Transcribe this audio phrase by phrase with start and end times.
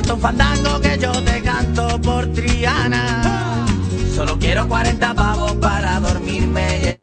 [0.00, 3.66] canto un fandango que yo te canto por Triana.
[4.14, 6.99] Solo quiero 40 pavos para dormirme.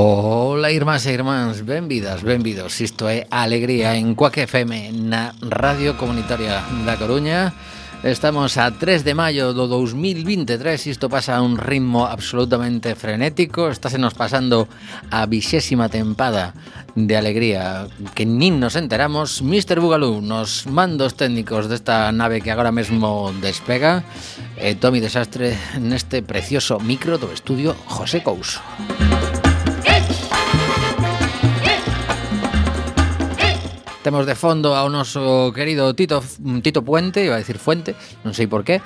[0.00, 2.78] Ola, irmás e irmáns, benvidas, benvidos.
[2.78, 7.50] Isto é Alegría en Cuac FM na Radio Comunitaria da Coruña.
[8.06, 10.54] Estamos a 3 de maio do 2023
[10.86, 13.66] Isto pasa a un ritmo absolutamente frenético.
[13.74, 14.70] Estásenos pasando
[15.10, 16.54] a vixésima tempada
[16.94, 19.42] de alegría Que nin nos enteramos.
[19.42, 19.82] Mr.
[19.82, 24.06] Bugalú nos mandos técnicos desta nave que agora mesmo despega.
[24.54, 28.62] E Tommy Desastre neste precioso micro do estudio José Couso.
[28.78, 29.17] Música
[34.02, 36.22] Temos de fondo ao noso querido Tito
[36.62, 38.78] Tito Puente, iba a decir Fuente, non sei por qué.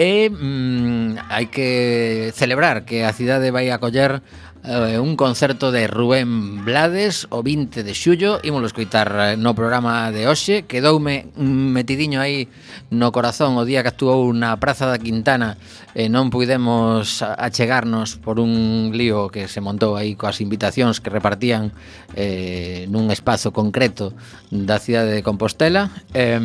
[0.00, 4.24] E mm, hai que celebrar que a cidade vai acoller
[4.64, 10.08] eh, un concerto de Rubén Blades o 20 de xullo ímolo escoitar eh, no programa
[10.08, 10.64] de hoxe.
[10.64, 12.48] Quedoume metidiño aí
[12.88, 15.60] no corazón o día que actuou na Praza da Quintana
[15.92, 21.76] e non puidemos achegarnos por un lío que se montou aí coas invitacións que repartían
[22.16, 24.16] eh, nun espazo concreto
[24.48, 25.92] da cidade de Compostela.
[26.16, 26.40] Eh,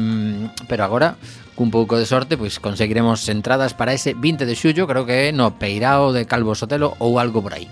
[0.67, 1.15] pero agora
[1.55, 5.55] cun pouco de sorte pois conseguiremos entradas para ese 20 de xullo creo que no
[5.55, 7.67] Peirao de Calvo Sotelo ou algo por aí.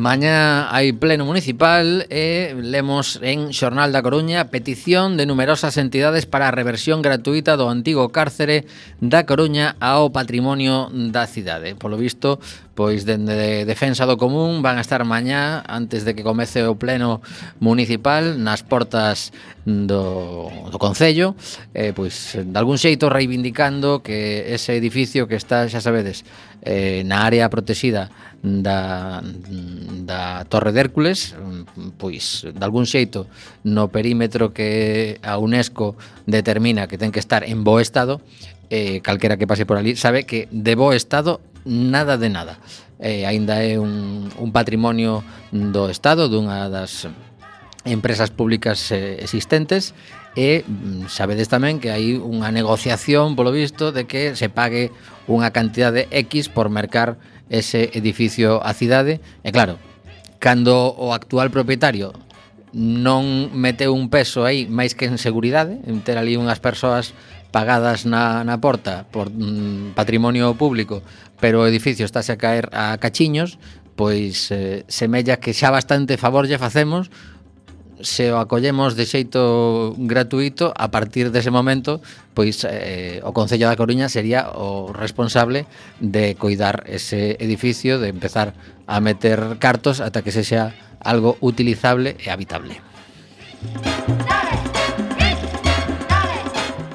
[0.00, 6.48] Mañá hai pleno municipal e lemos en Xornal da Coruña petición de numerosas entidades para
[6.48, 8.64] a reversión gratuita do antigo cárcere
[9.04, 11.76] da Coruña ao patrimonio da cidade.
[11.76, 12.40] Polo visto,
[12.80, 17.20] Pois dende Defensa do Común van a estar mañá antes de que comece o pleno
[17.60, 19.36] municipal nas portas
[19.68, 21.36] do, do Concello
[21.76, 26.24] eh, pois de algún xeito reivindicando que ese edificio que está, xa sabedes,
[26.64, 28.08] eh, na área protegida
[28.40, 29.20] da,
[30.08, 31.36] da Torre de Hércules
[32.00, 33.28] pois de algún xeito
[33.60, 38.24] no perímetro que a UNESCO determina que ten que estar en bo estado
[38.72, 42.58] eh, calquera que pase por ali sabe que de bo estado nada de nada.
[43.00, 47.08] Eh, aínda é un, un patrimonio do Estado, dunha das
[47.84, 49.96] empresas públicas eh, existentes
[50.36, 54.92] e mm, sabedes tamén que hai unha negociación, polo visto, de que se pague
[55.24, 57.16] unha cantidade X por mercar
[57.48, 59.24] ese edificio á cidade.
[59.42, 59.80] E claro,
[60.38, 62.12] cando o actual propietario
[62.70, 67.16] non meteu un peso aí máis que en seguridade, en ter ali unhas persoas
[67.50, 71.02] pagadas na, na porta por mm, patrimonio público
[71.40, 73.58] pero o edificio estáse a caer a cachiños,
[73.96, 77.10] pois eh, semella que xa bastante favor lle facemos
[78.00, 82.00] se o acollemos de xeito gratuito, a partir dese momento,
[82.32, 85.68] pois eh, o Concello da Coruña sería o responsable
[86.00, 88.56] de coidar ese edificio, de empezar
[88.88, 90.44] a meter cartos ata que se
[91.00, 92.80] algo utilizable e habitable.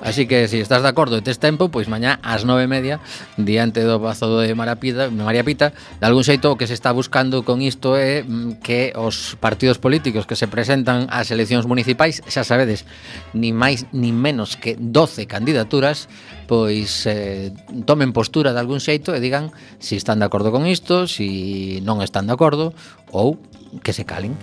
[0.05, 2.69] Así que se si estás de acordo e tes tempo, pois mañá ás nove e
[2.69, 3.01] media
[3.41, 7.41] diante do bazo de Marapita, María Pita, de algún xeito o que se está buscando
[7.41, 12.45] con isto é mm, que os partidos políticos que se presentan ás eleccións municipais, xa
[12.45, 12.85] sabedes,
[13.33, 16.05] ni máis ni menos que 12 candidaturas,
[16.45, 17.49] pois eh,
[17.89, 19.49] tomen postura de algún xeito e digan
[19.81, 22.77] se si están de acordo con isto, se si non están de acordo
[23.09, 23.41] ou
[23.81, 24.37] que se calen.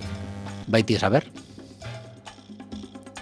[0.67, 1.31] Vai ti a saber.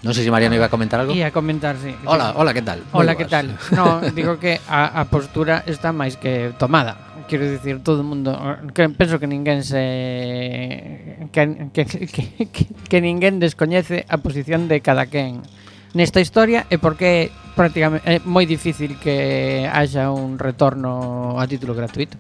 [0.01, 1.13] Non sé si Mariano iba a comentar algo.
[1.13, 1.93] Ia comentar, sí.
[2.09, 2.81] Hola, hola, que tal?
[2.97, 3.53] Hola, que tal?
[3.77, 6.97] No, digo que a, a postura está máis que tomada.
[7.29, 8.33] Quero dicir, todo o mundo,
[8.73, 14.81] que, penso que ninguén se que, que, que, que, que ninguén descoñece a posición de
[14.81, 15.45] cada quen
[15.93, 22.17] nesta historia e porque prácticamente é moi difícil que haxa un retorno a título gratuito.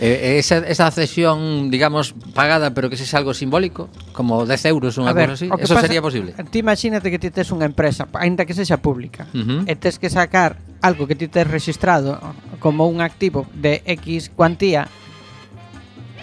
[0.00, 4.96] Eh, eh, esa, esa cesión, digamos, pagada, pero que sexa algo simbólico, como 10 euros,
[4.96, 6.32] unha ver, cosa así, eso pasa, sería posible.
[6.32, 9.60] Ti imagínate que ti tes unha empresa, aínda que sexa pública, uh -huh.
[9.68, 12.16] e tes que sacar algo que ti tes registrado
[12.64, 14.88] como un activo de X cuantía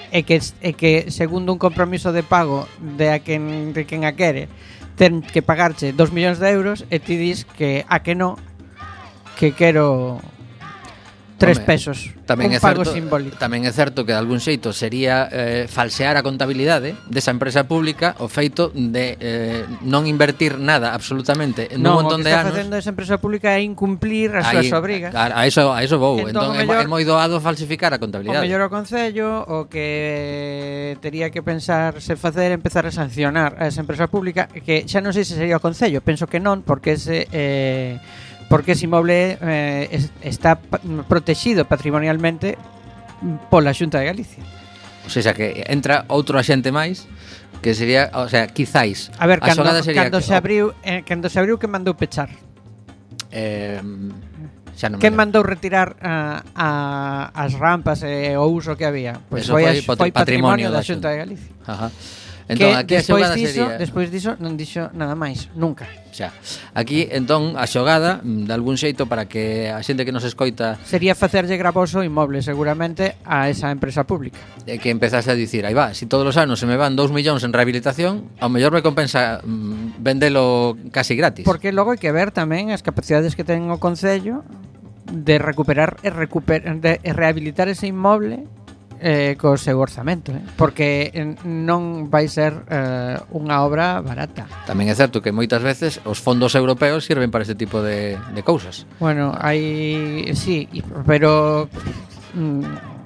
[0.09, 2.65] e que, e que segundo un compromiso de pago
[2.97, 4.49] de a quen, de quen a quere
[4.97, 8.41] ten que pagarche 2 millóns de euros e ti dis que a que no
[9.37, 10.17] que quero
[11.37, 11.97] Tres Home, pesos.
[12.25, 13.37] Tamén un é pago certo, simbólico.
[13.37, 18.17] Tamén é certo que de algún xeito sería eh, falsear a contabilidade desa empresa pública
[18.17, 22.49] o feito de eh, non invertir nada absolutamente en no, un montón de anos.
[22.49, 25.13] Non, o que está facendo esa empresa pública é incumplir as súas obrigas.
[25.13, 26.17] A, a, eso, a eso vou.
[26.25, 28.41] Entón, entón mellor, é moi doado falsificar a contabilidade.
[28.41, 33.69] O mellor o Concello o que tería que pensar se facer empezar a sancionar a
[33.69, 36.97] esa empresa pública que xa non sei se sería o Concello, penso que non, porque
[36.97, 37.29] ese...
[37.29, 40.59] Eh, porque ese inmoble eh, es, está
[41.07, 42.57] protegido patrimonialmente
[43.49, 44.43] pola Xunta de Galicia.
[45.05, 47.07] O sea, que entra outro axente máis
[47.61, 49.09] que sería, o sea, quizáis.
[49.17, 51.95] A ver, a cando, sería cando que, se abriu, eh, cando se abriu que mandou
[51.95, 52.29] pechar.
[53.31, 53.81] Eh,
[54.77, 56.69] xa non Quen mandou retirar a, a,
[57.33, 59.17] as rampas e eh, o uso que había?
[59.25, 61.51] Pois pues Eso foi, foi, foi patrimonio, patrimonio da Xunta de Galicia.
[61.65, 61.89] Ajá.
[62.47, 63.77] Entón, que aquí despois a xogada diso, sería...
[63.77, 65.83] Despois diso non dixo nada máis, nunca.
[66.15, 66.31] Xa.
[66.71, 70.79] Aquí, entón, a xogada, mm, de algún xeito, para que a xente que nos escoita...
[70.87, 74.39] Sería facerlle gravoso inmoble, seguramente, a esa empresa pública.
[74.63, 77.11] E que empezase a dicir, aí va, si todos os anos se me van 2
[77.11, 81.43] millóns en rehabilitación, ao mellor me compensa mm, vendelo casi gratis.
[81.43, 84.47] Porque logo hai que ver tamén as capacidades que ten o Concello
[85.11, 88.47] de recuperar e, recuper, de rehabilitar ese inmoble
[88.99, 90.41] eh, co seu orzamento, eh?
[90.57, 94.49] porque eh, non vai ser eh, unha obra barata.
[94.65, 98.41] Tamén é certo que moitas veces os fondos europeos sirven para este tipo de, de
[98.41, 98.89] cousas.
[98.99, 100.31] Bueno, hai...
[100.33, 100.69] sí,
[101.05, 101.69] pero...
[102.33, 102.97] Mm,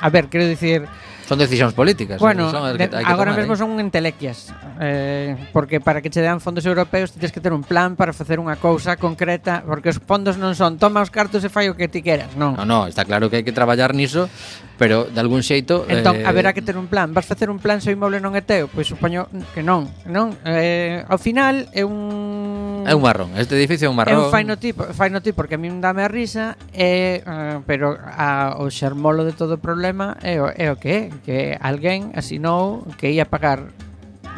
[0.00, 0.86] a ver, quero dicir...
[1.28, 2.18] Son decisións políticas.
[2.20, 3.60] Bueno, son que de, que agora tomar, mesmo eh.
[3.60, 4.48] son entelequias.
[4.80, 8.40] Eh, porque para que che dean fondos europeos tens que ter un plan para facer
[8.40, 11.84] unha cousa concreta, porque os fondos non son toma os cartos e fai o que
[11.84, 12.56] ti queras, non.
[12.56, 14.32] No, no, está claro que hai que traballar niso
[14.78, 16.24] pero de algún xeito Entón, eh...
[16.24, 18.70] haberá que ter un plan Vas facer un plan se o inmoble non é teu?
[18.70, 20.32] Pois supoño que non, non?
[20.46, 22.86] Eh, ao final é un...
[22.86, 25.66] É un marrón, este edificio é un marrón É un fainotipo, fainotipo porque a mí
[25.82, 30.46] dame a risa eh, eh, Pero a, o xermolo de todo o problema é o,
[30.46, 33.74] é o que é Que alguén asinou que ia pagar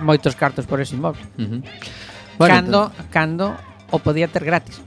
[0.00, 1.60] moitos cartos por ese inmoble uh -huh.
[2.40, 3.46] bueno, Cando, entón- cando
[3.92, 4.80] o podía ter gratis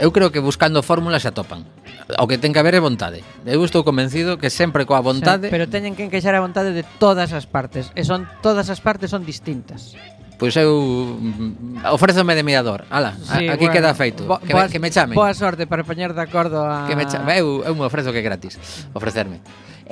[0.00, 1.68] Eu creo que buscando fórmulas se atopan
[2.18, 3.22] o que ten que haber é vontade.
[3.46, 5.48] Eu estou convencido que sempre coa vontade...
[5.48, 7.90] Sí, pero teñen que encaixar a vontade de todas as partes.
[7.94, 9.94] E son todas as partes son distintas.
[10.42, 12.82] Pois eu mm, ofrézome de mediador.
[12.90, 14.26] Ala, sí, aquí bueno, queda feito.
[14.26, 15.14] Bo, que, boas, me, que me chamen.
[15.14, 16.90] Boa sorte para poñer de acordo a...
[16.90, 17.38] Que me chame.
[17.38, 18.58] Eu, eu me ofrezo que é gratis.
[18.90, 19.38] Ofrecerme.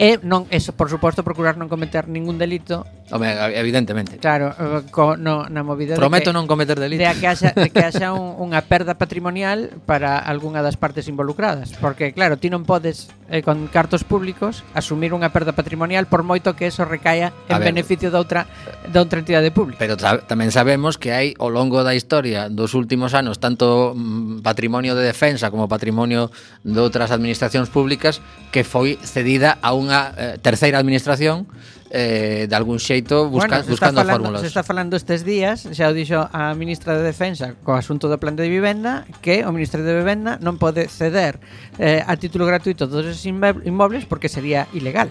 [0.01, 2.89] E non, eso, por suposto, procurar non cometer ningún delito.
[3.13, 4.17] Home, evidentemente.
[4.17, 7.05] Claro, eh, co, no, na movida Prometo de que, non cometer delito.
[7.05, 11.77] De que haxa, de que haxa un, unha perda patrimonial para algunha das partes involucradas.
[11.77, 16.57] Porque, claro, ti non podes, eh, con cartos públicos, asumir unha perda patrimonial por moito
[16.57, 18.49] que eso recaia en ver, beneficio da outra,
[18.89, 19.85] de outra entidade pública.
[19.85, 24.97] Pero tamén sabemos que hai, ao longo da historia dos últimos anos, tanto mm, patrimonio
[24.97, 26.33] de defensa como patrimonio
[26.65, 31.51] de outras administracións públicas que foi cedida a unha unha eh, terceira administración
[31.91, 34.41] eh, de algún xeito busca, bueno, buscando falando, fórmulas.
[34.41, 38.23] Se está falando estes días, xa o dixo a ministra de Defensa co asunto do
[38.23, 41.43] plan de vivenda, que o ministro de Vivenda non pode ceder
[41.83, 45.11] eh, a título gratuito todos esos inmobles porque sería ilegal.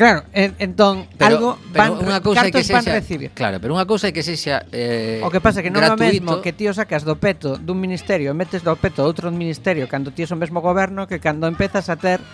[0.00, 3.36] Claro, en, entón pero, algo van pero unha cousa que sexa, van recibir.
[3.36, 5.92] Claro, pero unha cousa é que sexa eh, O que pasa é que non é
[5.92, 9.92] o mesmo que tío sacas do peto dun ministerio e metes do peto outro ministerio
[9.92, 12.24] cando ti o mesmo goberno que cando empezas a ter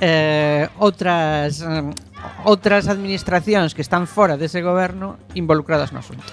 [0.00, 1.90] eh, outras eh,
[2.44, 6.26] outras administracións que están fora dese goberno involucradas no asunto.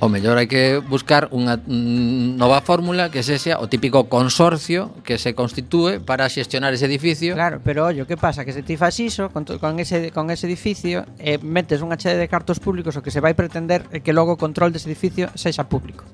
[0.00, 5.16] O mellor hai que buscar unha mm, nova fórmula que sexa o típico consorcio que
[5.16, 7.32] se constitúe para xestionar ese edificio.
[7.32, 8.44] Claro, pero ollo, que pasa?
[8.44, 12.18] Que se ti fas iso con, con, ese, con ese edificio eh, metes unha chede
[12.18, 15.30] de cartos públicos o que se vai pretender é que logo o control dese edificio
[15.38, 16.04] sexa público.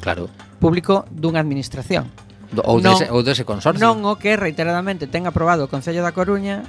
[0.00, 0.32] Claro.
[0.58, 2.08] Público dunha administración
[2.50, 3.78] do, ou, non, dese, ou dese consorcio.
[3.78, 6.66] Non o que reiteradamente ten aprobado o Concello da Coruña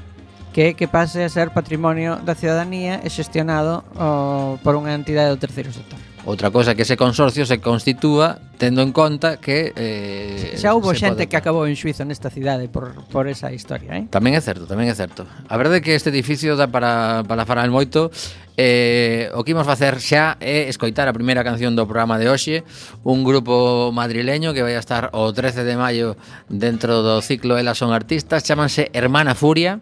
[0.52, 5.40] que que pase a ser patrimonio da ciudadanía e xestionado o, por unha entidade do
[5.40, 6.11] terceiro sector.
[6.24, 11.26] Outra cousa que ese consorcio se constitúa tendo en conta que eh, xa houve xente
[11.26, 11.30] pode...
[11.34, 14.06] que acabou en xuizo nesta cidade por, por esa historia, eh?
[14.14, 15.26] Tamén é certo, tamén é certo.
[15.26, 18.14] A verdade é que este edificio dá para para falar moito.
[18.54, 22.62] Eh, o que imos facer xa é escoitar a primeira canción do programa de hoxe,
[23.02, 26.14] un grupo madrileño que vai a estar o 13 de maio
[26.46, 29.82] dentro do ciclo Elas son artistas, chámanse Hermana Furia.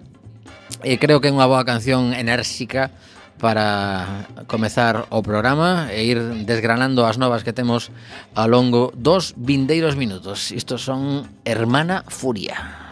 [0.88, 2.96] E eh, creo que é unha boa canción enérxica
[3.40, 7.90] para comezar o programa e ir desgranando as novas que temos
[8.36, 10.52] ao longo dos vindeiros minutos.
[10.52, 12.89] Isto son Hermana Furia.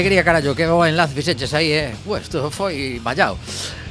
[0.00, 1.92] alegría, carallo, que bo enlace fixeches aí, eh?
[2.08, 3.36] Ue, isto foi vallao.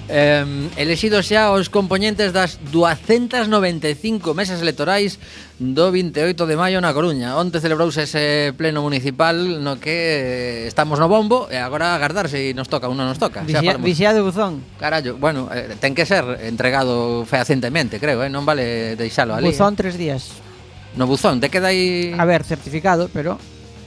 [0.10, 0.42] Eh,
[0.74, 5.22] elexidos xa os componentes das 295 mesas electorais
[5.62, 7.38] do 28 de maio na Coruña.
[7.38, 12.58] Onte celebrouse ese pleno municipal no que eh, estamos no bombo e agora agardar se
[12.58, 13.46] nos toca ou non nos toca.
[13.46, 14.66] Vixia, vixiado buzón.
[14.82, 18.34] Carallo, bueno, eh, ten que ser entregado fehacentemente, creo, eh?
[18.34, 19.54] non vale deixalo ali.
[19.54, 19.86] Buzón eh.
[19.86, 20.34] tres días.
[20.98, 22.18] No buzón, te queda aí...
[22.18, 23.38] A ver, certificado, pero...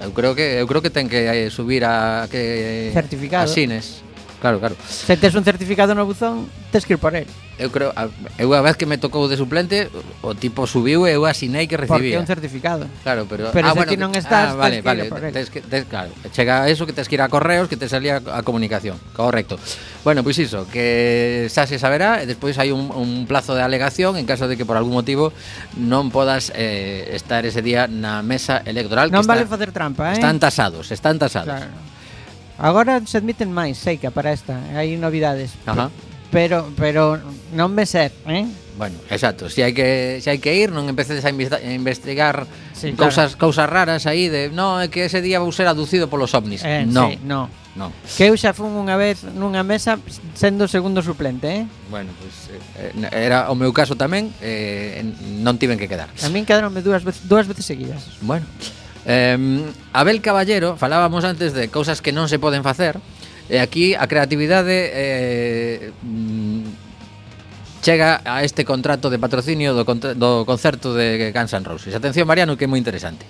[0.02, 3.46] Eu creo que eu creo que ten que eh, subir a que certificado.
[3.46, 4.02] a cines.
[4.42, 4.74] Claro, claro.
[4.82, 7.30] Se tes un certificado no buzón, tes que ir por él
[7.62, 8.10] eu creo a,
[8.42, 9.86] eu a vez que me tocou de suplente
[10.18, 12.18] o tipo subiu e eu asinei que recibía.
[12.18, 12.90] Porque un certificado.
[13.06, 16.10] Claro, pero Pero ah, bueno, ti non estás, ah, vale, vale, tes que tes, claro,
[16.34, 18.98] chega eso que tes que ir a correos, que te salía a comunicación.
[19.14, 19.62] Correcto.
[20.02, 23.62] Bueno, pois pues iso, que xa se saberá e despois hai un, un plazo de
[23.62, 25.30] alegación en caso de que por algún motivo
[25.78, 30.10] non podas eh, estar ese día na mesa electoral Non que vale está, facer trampa,
[30.10, 30.18] eh?
[30.18, 31.54] Están tasados, están tasados.
[31.54, 31.92] Claro.
[32.58, 35.54] Agora se admiten máis, sei que para esta, hai novidades.
[35.66, 35.88] Ajá.
[35.88, 37.20] Pero, pero pero
[37.52, 38.48] non me ser, eh?
[38.80, 39.52] Bueno, exacto.
[39.52, 43.52] Si hai que si hai que ir, non empeces a investigar sí, cousas claro.
[43.52, 46.64] cousas raras aí de, no, é que ese día vou ser aducido polos ovnis.
[46.64, 47.12] Eh, no.
[47.12, 47.52] Sí, no.
[47.72, 47.92] No.
[48.16, 50.00] Que eu xa fun unha vez nunha mesa
[50.36, 51.64] sendo segundo suplente, eh?
[51.92, 52.60] Bueno, pois pues,
[52.96, 55.04] eh, era o meu caso tamén, eh,
[55.40, 56.08] non tiven que quedar.
[56.24, 58.20] A min quedaronme dúas veces dúas veces seguidas.
[58.24, 58.48] Bueno.
[59.04, 59.36] Eh,
[59.92, 62.96] Abel Caballero, falábamos antes de cousas que non se poden facer.
[63.52, 69.84] E aquí a creatividade eh, mm, chega a este contrato de patrocinio do,
[70.16, 71.92] do concerto de Guns N' Roses.
[71.92, 73.28] Atención, Mariano, que é moi interesante.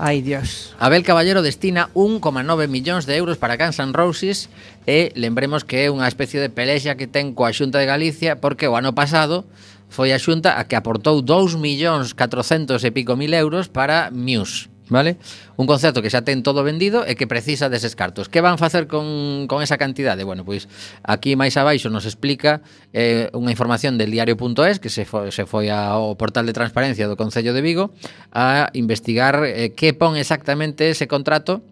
[0.00, 0.72] Ai, Dios.
[0.80, 2.32] Abel Caballero destina 1,9
[2.72, 4.48] millóns de euros para Guns N' Roses
[4.88, 8.64] e lembremos que é unha especie de pelexa que ten coa Xunta de Galicia porque
[8.64, 9.44] o ano pasado
[9.92, 14.71] foi a Xunta a que aportou 2 millóns 400 e pico mil euros para Muse
[14.92, 15.16] vale?
[15.56, 18.28] Un concerto que xa ten todo vendido e que precisa deses cartos.
[18.28, 20.22] Que van facer con, con esa cantidade?
[20.22, 20.68] Bueno, pois
[21.02, 22.60] aquí máis abaixo nos explica
[22.92, 27.16] eh, unha información del diario.es que se foi, se foi ao portal de transparencia do
[27.16, 27.96] Concello de Vigo
[28.30, 31.64] a investigar eh, que pon exactamente ese contrato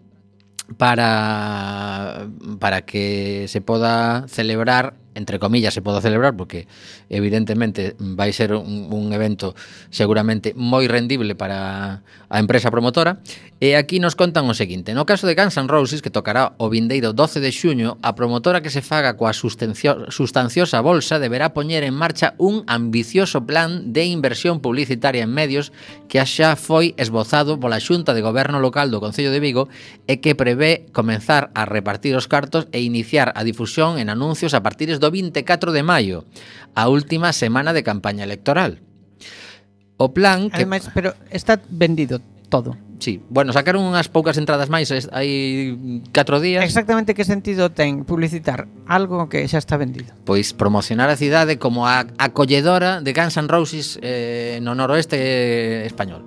[0.77, 2.27] para
[2.59, 6.67] para que se poda celebrar entre comillas, se poda celebrar porque
[7.09, 9.55] evidentemente vai ser un, un evento
[9.89, 13.19] seguramente moi rendible para a empresa promotora.
[13.61, 16.65] E aquí nos contan o seguinte no caso de Guns N' Roses que tocará o
[16.65, 21.93] vindeiro 12 de xuño a promotora que se faga coa sustanciosa bolsa deberá poñer en
[21.93, 25.69] marcha un ambicioso plan de inversión publicitaria en medios
[26.09, 29.69] que xa foi esbozado pola xunta de goberno local do Concello de Vigo
[30.09, 34.65] e que prevé comenzar a repartir os cartos e iniciar a difusión en anuncios a
[34.65, 36.29] partir do 24 de maio,
[36.77, 38.85] a última semana de campaña electoral.
[39.97, 42.77] O plan que Ademais, pero está vendido todo.
[43.01, 45.73] Sí, bueno, sacaron unhas poucas entradas máis hai
[46.13, 46.61] 4 días.
[46.61, 50.13] Exactamente que sentido ten publicitar algo que xa está vendido?
[50.21, 56.21] Pois promocionar a cidade como a acolledora de Guns N' Roses eh, no noroeste español.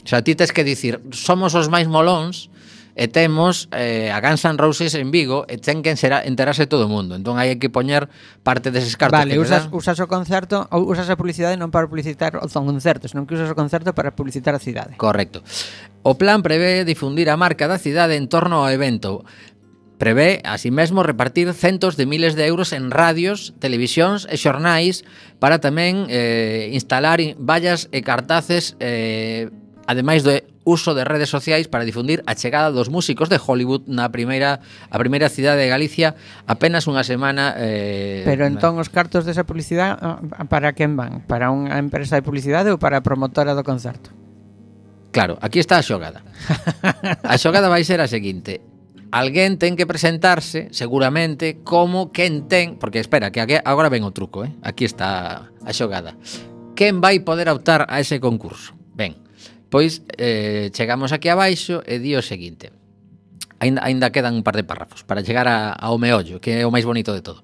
[0.00, 2.48] O sea, ti tes que dicir, somos os máis molóns,
[3.00, 6.92] e temos eh, a Guns N' Roses en Vigo e ten que enterarse todo o
[6.92, 7.16] mundo.
[7.16, 8.12] Entón hai que poñer
[8.44, 11.88] parte deses cartos vale, que usas, usas o concerto, ou usas a publicidade non para
[11.88, 15.00] publicitar o concerto, senón que usas o concerto para publicitar a cidade.
[15.00, 15.40] Correcto.
[16.04, 19.24] O plan prevé difundir a marca da cidade en torno ao evento,
[20.00, 25.04] Prevé, así mesmo, repartir centos de miles de euros en radios, televisións e xornais
[25.36, 29.52] para tamén eh, instalar vallas e cartaces eh,
[29.84, 30.32] ademais do
[30.64, 34.60] uso de redes sociais para difundir a chegada dos músicos de Hollywood na primeira
[34.92, 39.96] a primeira cidade de Galicia apenas unha semana eh, Pero entón os cartos desa publicidade
[40.04, 40.20] ah,
[40.52, 41.24] para quen van?
[41.24, 44.12] Para unha empresa de publicidade ou para a promotora do concerto?
[45.10, 46.22] Claro, aquí está a xogada.
[47.26, 48.62] A xogada vai ser a seguinte.
[49.10, 52.78] Alguén ten que presentarse, seguramente, como quen ten...
[52.78, 54.54] Porque espera, que aquí, agora ven o truco, eh?
[54.62, 56.14] Aquí está a xogada.
[56.78, 58.78] Quen vai poder optar a ese concurso?
[58.94, 59.18] Ben,
[59.70, 62.74] Pois eh, chegamos aquí abaixo e di o seguinte.
[63.62, 66.74] Ainda, ainda quedan un par de párrafos para chegar a, ao meollo, que é o
[66.74, 67.38] máis bonito de todo.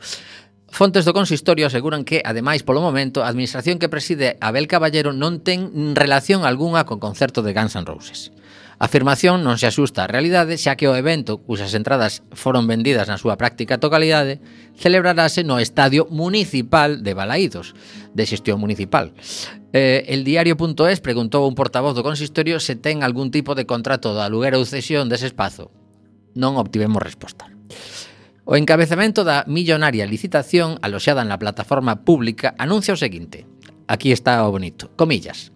[0.66, 5.40] Fontes do consistorio aseguran que, ademais, polo momento, a administración que preside Abel Caballero non
[5.40, 8.34] ten relación algunha con concerto de Guns N' Roses.
[8.76, 13.08] A afirmación non se asusta á realidade, xa que o evento, cusas entradas foron vendidas
[13.08, 14.44] na súa práctica totalidade,
[14.76, 17.72] celebrarase no Estadio Municipal de Balaídos,
[18.12, 19.16] de xestión municipal.
[19.72, 24.12] Eh, el diario.es preguntou a un portavoz do consistorio se ten algún tipo de contrato
[24.12, 25.72] de aluguer ou cesión dese espazo.
[26.36, 27.48] Non obtivemos resposta.
[28.44, 33.48] O encabezamento da millonaria licitación aloxada na plataforma pública anuncia o seguinte.
[33.88, 34.92] Aquí está o bonito.
[34.94, 35.55] Comillas.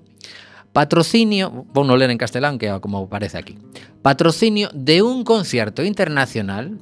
[0.73, 3.59] Patrocinio, no ler en castelán que como parece aquí.
[4.03, 6.79] patrocinio de un concierto internacional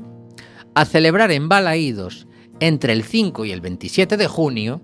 [0.74, 2.26] a celebrar en Balaídos
[2.60, 4.80] entre el 5 y el 27 de junio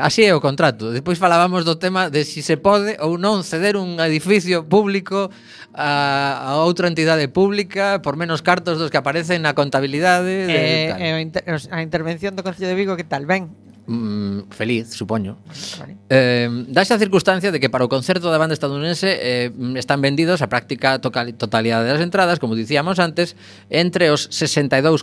[0.00, 0.90] Así é o contrato.
[0.90, 5.28] Despois falábamos do tema de si se pode ou non ceder un edificio público
[5.76, 10.48] a, a outra entidade pública por menos cartos dos que aparecen na contabilidade.
[10.48, 11.52] De, eh, tal.
[11.52, 13.52] eh, a intervención do Concello de Vigo que tal, ben,
[13.90, 15.36] mm, feliz, supoño.
[15.78, 15.98] Vale.
[16.08, 20.40] Eh, dáse a circunstancia de que para o concerto da banda estadounidense eh, están vendidos
[20.40, 23.34] a práctica totalidade das entradas, como dicíamos antes,
[23.68, 24.94] entre os 62,5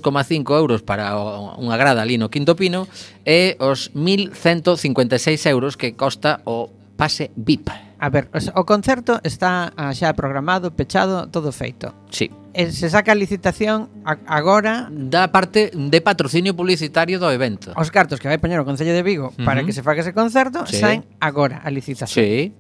[0.56, 2.88] euros para o, unha grada ali no Quinto Pino
[3.28, 7.69] e os 1.156 euros que costa o pase VIP.
[8.00, 11.93] A ver, o concerto está ah, xa programado, pechado, todo feito.
[12.13, 12.30] Sí.
[12.58, 17.70] Eh, se saca a licitación a, agora da parte de patrocinio publicitario do evento.
[17.78, 19.46] Os cartos que vai poñer o Concello de Vigo uh -huh.
[19.46, 20.82] para que se faga ese concerto sí.
[20.82, 22.17] saen agora a licitación.
[22.17, 22.58] Sí.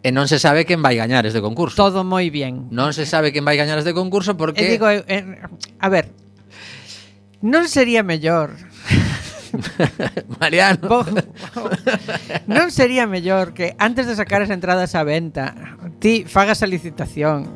[0.00, 1.76] E non se sabe quen vai gañar este concurso.
[1.76, 2.72] Todo moi bien.
[2.72, 4.64] Non se sabe quen vai gañar este concurso porque...
[4.64, 5.36] E digo, eh, eh
[5.76, 6.08] a ver,
[7.44, 8.56] non sería mellor
[10.40, 10.88] Mariano.
[10.88, 11.04] Bo,
[12.46, 15.54] non sería mellor que antes de sacar as entradas á venta,
[15.98, 17.50] ti fagas a licitación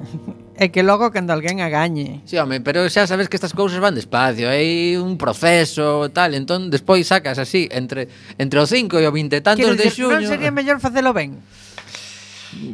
[0.58, 2.22] e que logo cando alguén agañe.
[2.28, 6.36] Si, sí, home, pero xa sabes que estas cousas van despacio, hai un proceso tal,
[6.36, 8.06] entón despois sacas así entre
[8.38, 10.20] entre o 5 e o 20 tantos Quero de xuño.
[10.20, 11.40] Non sería mellor facelo ben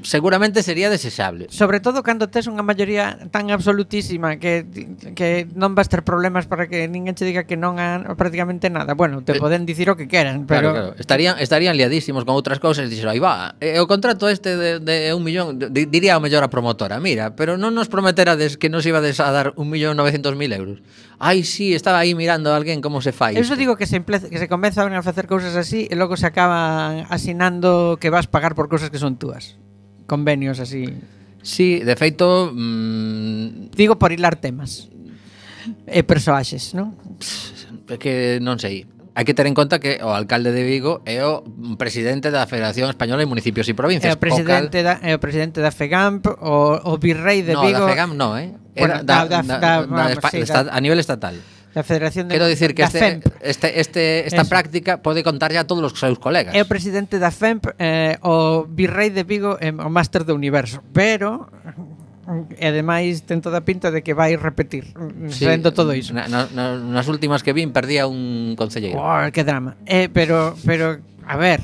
[0.03, 1.47] seguramente sería desexable.
[1.51, 4.67] Sobre todo cando tes unha maioría tan absolutísima que
[5.15, 8.95] que non vas ter problemas para que ninguén che diga que non a prácticamente nada.
[8.95, 11.01] Bueno, te eh, poden dicir o que queran, pero claro, claro.
[11.01, 14.83] estarían estarían liadísimos con outras cousas e dixeron, "Aí va, eh, o contrato este de,
[14.83, 18.69] de un millón, de, diría o mellor a promotora, mira, pero non nos prometerades que
[18.71, 20.83] nos ibades a dar un millón novecentos mil euros."
[21.19, 23.35] Ai, sí, estaba aí mirando a alguén como se fai.
[23.37, 26.31] Eso digo que se empleza, que se comezan a facer cousas así e logo se
[26.31, 29.59] acaban asinando que vas pagar por cousas que son túas
[30.09, 30.89] convenios así.
[31.45, 32.51] Sí, de feito...
[32.51, 34.89] Mm, Digo por hilar temas
[35.87, 36.97] e persoaxes, non?
[37.87, 38.89] É que non sei.
[39.19, 41.43] Hai que ter en conta que o alcalde de Vigo é o
[41.75, 44.09] presidente da Federación Española de Municipios e Provincias.
[44.09, 47.83] É o presidente, da, é o presidente da FEGAMP, o, o virrei de no, Vigo...
[47.83, 48.55] No, da FEGAMP no, eh?
[48.79, 51.35] Era bueno, da, da, da, da, vamos, da, sí, da, a nivel estatal
[51.79, 53.23] da Federación de Quero dicir que este, FEMP.
[53.39, 54.51] este, este, esta Eso.
[54.51, 56.51] práctica pode contar a todos os seus colegas.
[56.51, 60.83] É o presidente da FEMP, eh, o virrei de Vigo, eh, o máster do universo,
[60.91, 61.47] pero
[62.59, 64.93] e ademais ten toda a pinta de que vai repetir
[65.33, 66.13] sí, sendo todo iso.
[66.13, 69.01] Na, na, nas últimas que vin perdía un concelleiro.
[69.01, 69.81] Oh, que drama.
[69.87, 71.63] Eh, pero pero a ver,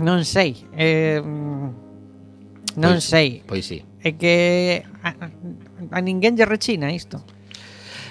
[0.00, 0.66] non sei.
[0.74, 3.44] Eh, non pois, sei.
[3.46, 3.84] Pois sí.
[4.00, 5.14] É que a,
[5.92, 7.22] a ninguén lle rechina isto.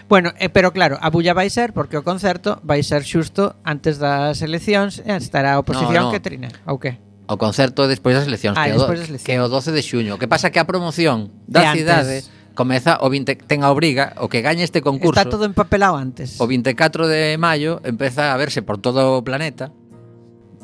[0.10, 4.02] Bueno, eh, pero claro, a bulla vai ser porque o concerto vai ser xusto antes
[4.02, 6.12] das eleccións e estará a oposición no, no.
[6.12, 6.98] que trina, ou que?
[7.30, 9.22] O concerto despois das eleccións, ah, que, o, das eleccións.
[9.22, 10.18] que é o 12 de xuño.
[10.18, 12.18] O que pasa que a promoción da de cidade
[12.58, 15.14] comeza o 20, ten a obriga, o que gañe este concurso.
[15.14, 16.42] Está todo empapelado antes.
[16.42, 19.70] O 24 de maio empeza a verse por todo o planeta.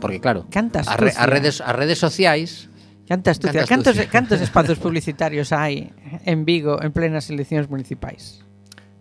[0.02, 2.66] Porque claro, Cantas as, re, as redes as redes sociais
[3.06, 3.62] Canta astucia.
[3.70, 4.10] Canta astucia.
[4.10, 5.94] Cantos, cantos espazos publicitarios hai
[6.26, 8.45] en Vigo en plenas eleccións municipais?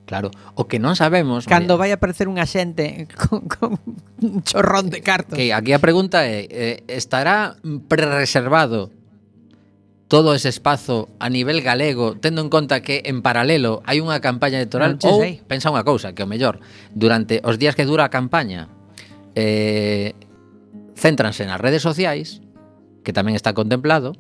[0.05, 3.81] Claro, o que non sabemos Cando vai aparecer unha xente con, con
[4.21, 5.33] un chorrón de cartos.
[5.33, 7.57] Que aquí a pregunta é eh, Estará
[7.88, 8.93] prerreservado
[10.12, 14.61] todo ese espazo a nivel galego Tendo en conta que en paralelo hai unha campaña
[14.61, 15.40] electoral non, Ou sei.
[15.49, 16.61] pensa unha cousa, que o mellor
[16.93, 18.69] Durante os días que dura a campaña
[19.33, 20.12] eh,
[20.95, 22.45] Céntranse nas redes sociais
[23.01, 24.12] Que tamén está contemplado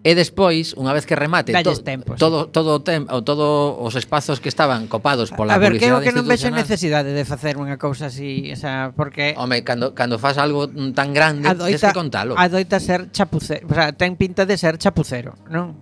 [0.00, 2.16] E despois, unha vez que remate to, tempos.
[2.16, 6.08] todo todo o tem, o todo os espazos que estaban copados pola a ver, publicidade
[6.08, 9.60] que eu que non vexo necesidade de facer unha cousa así, o sea, porque Home,
[9.60, 12.32] cando cando fas algo tan grande, adoita, tens que contalo.
[12.32, 15.76] Adoita ser chapucero, o sea, ten pinta de ser chapucero, non?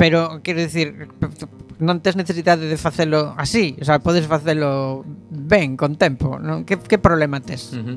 [0.00, 1.12] Pero quero dicir
[1.78, 6.66] non tes necesidade de facelo así, o sea, podes facelo ben, con tempo, non?
[6.66, 7.70] Que, que problema tes?
[7.70, 7.96] Uh -huh.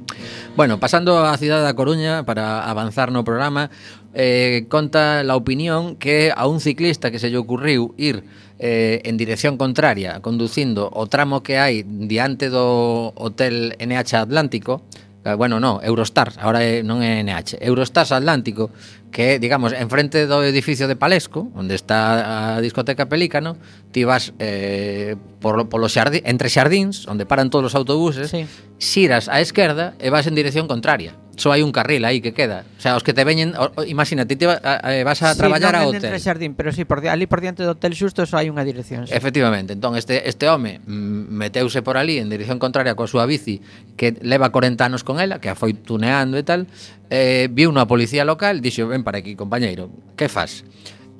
[0.53, 3.73] Bueno, pasando á cidade da Coruña para avanzar no programa,
[4.13, 8.21] eh, conta la opinión que a un ciclista que se lle ocurriu ir
[8.61, 14.85] eh, en dirección contraria, conducindo o tramo que hai diante do Hotel NH Atlántico,
[15.23, 18.73] Eh, bueno, no, Eurostars, ahora non é NH, Eurostars Atlántico,
[19.13, 23.53] que é, digamos, enfrente do edificio de Palesco, onde está a discoteca Pelícano,
[23.93, 28.49] ti vas eh, por, polo xardín, entre xardíns, onde paran todos os autobuses, sí.
[28.81, 32.65] xiras á esquerda e vas en dirección contraria só hai un carril aí que queda.
[32.77, 35.75] O sea, os que te veñen, o, o, imagínate, te eh, vas a sí, traballar
[35.75, 36.11] ao hotel.
[36.19, 39.07] Xardín, pero sí, por, ali por diante do hotel xusto só hai unha dirección.
[39.07, 39.15] Sí.
[39.15, 43.63] Efectivamente, entón este este home mm, meteuse por ali en dirección contraria coa súa bici
[43.95, 46.67] que leva 40 anos con ela, que a foi tuneando e tal,
[47.07, 49.89] eh, viu unha policía local, dixo, ven para aquí, compañeiro,
[50.19, 50.67] que faz?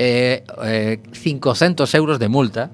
[0.02, 2.74] Eh, eh, 500 euros de multa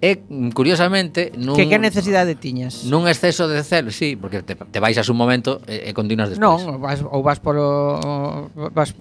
[0.00, 0.24] E,
[0.56, 1.28] curiosamente...
[1.36, 2.88] Nun, que que necesidade tiñas?
[2.88, 6.32] Nun exceso de celo, sí, porque te, te vais a un momento e, e continuas
[6.32, 6.64] despois.
[6.64, 8.48] Non, vas, ou vas polo...
[8.72, 8.96] Vas,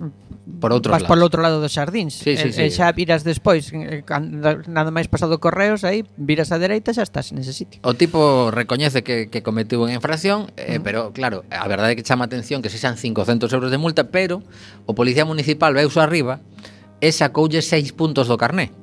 [0.60, 1.08] por outro vas lado.
[1.08, 2.20] polo outro lado dos xardíns.
[2.20, 2.62] Sí, sí, e, sí.
[2.66, 4.04] e xa viras despois, eh,
[4.68, 7.80] nada máis pasado correos, aí viras á dereita xa estás nese sitio.
[7.88, 10.84] O tipo recoñece que, que cometeu unha infracción, eh, mm.
[10.84, 14.44] pero claro, a verdade é que chama atención que sexan 500 euros de multa, pero
[14.84, 16.44] o policía municipal veus arriba
[17.00, 18.76] e sacoulle 6 puntos do carné.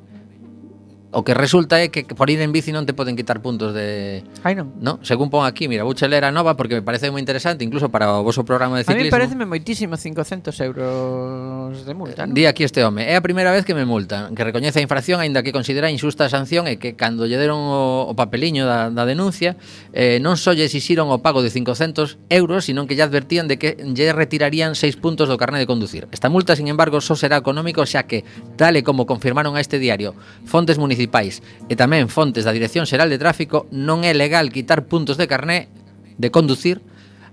[1.16, 4.20] O que resulta é que por ir en bici non te poden quitar puntos de...
[4.44, 4.68] Ai, non.
[4.84, 5.00] No?
[5.00, 8.12] Según pon aquí, mira, vou ler a nova porque me parece moi interesante, incluso para
[8.12, 9.00] o voso programa de ciclismo.
[9.00, 12.36] A mí pareceme moitísimo 500 euros de multa, eh, non?
[12.36, 13.08] Di aquí este home.
[13.08, 16.28] É a primeira vez que me multan, que recoñece a infracción, aínda que considera injusta
[16.28, 19.56] a sanción e que cando lle deron o, o papeliño da, da denuncia,
[19.96, 23.56] eh, non só lle exixiron o pago de 500 euros, sino que lle advertían de
[23.56, 26.12] que lle retirarían 6 puntos do carné de conducir.
[26.12, 28.28] Esta multa, sin embargo, só será económico xa que,
[28.60, 30.12] tal e como confirmaron a este diario,
[30.44, 34.90] fontes municipales municipais e tamén fontes da Dirección Xeral de Tráfico, non é legal quitar
[34.90, 35.70] puntos de carné
[36.18, 36.82] de conducir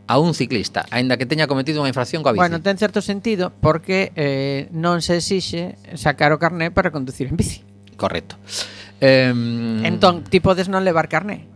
[0.06, 2.44] a un ciclista, aínda que teña cometido unha infracción coa bici.
[2.44, 7.36] Bueno, ten certo sentido porque eh, non se exixe sacar o carné para conducir en
[7.40, 7.64] bici.
[7.98, 8.38] Correcto.
[9.00, 9.32] Eh,
[9.84, 11.50] entón, ti podes non levar carné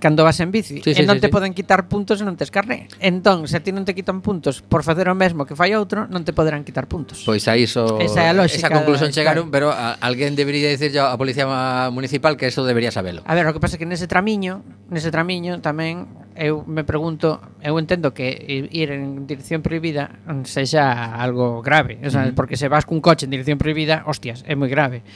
[0.00, 1.32] cando vas en bici sí, sí, e non sí, te sí.
[1.32, 2.90] poden quitar puntos e non tes carné.
[3.00, 6.10] Entón, se a ti non te quitan puntos por facer o mesmo que fai outro,
[6.10, 7.22] non te poderán quitar puntos.
[7.24, 8.68] Pois a iso Esa é a lógica.
[8.68, 9.14] Esa conclusión da...
[9.14, 11.46] chegaron, pero a, alguén debería dicirlle a policía
[11.94, 13.24] municipal que eso debería sabelo.
[13.24, 17.38] A ver, o que pasa é que nese tramiño, nese tramiño tamén eu me pregunto,
[17.62, 18.34] eu entendo que
[18.70, 23.24] ir en dirección prohibida sexa algo grave, o sea, uh porque se vas cun coche
[23.24, 25.06] en dirección prohibida, hostias, é moi grave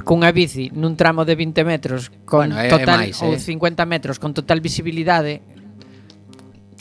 [0.00, 3.40] cunha bici nun tramo de 20 metros con bueno, é, total é máis, ou eh?
[3.40, 5.44] 50 metros con total visibilidade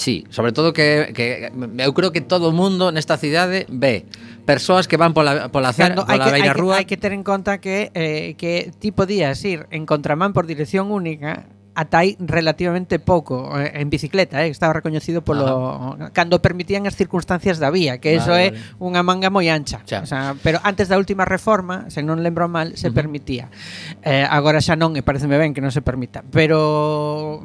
[0.01, 4.09] Sí, sobre todo que, que eu creo que todo o mundo nesta cidade ve
[4.49, 6.81] persoas que van pola, pola, claro, pola que, beira hai rúa.
[6.81, 10.89] Hai que ter en conta que, eh, que ti podías ir en contramán por dirección
[10.89, 16.11] única ata aí relativamente pouco eh, en bicicleta, eh, estaba recoñecido polo Ajá.
[16.11, 18.83] cando permitían as circunstancias da vía, que eso vale, é vale.
[18.83, 19.79] unha manga moi ancha.
[19.87, 20.03] Xa.
[20.03, 22.99] O sea, pero antes da última reforma, se non lembro mal, se uh -huh.
[22.99, 23.47] permitía.
[24.03, 27.39] Eh, agora xa non, e pareceme ben que non se permita, pero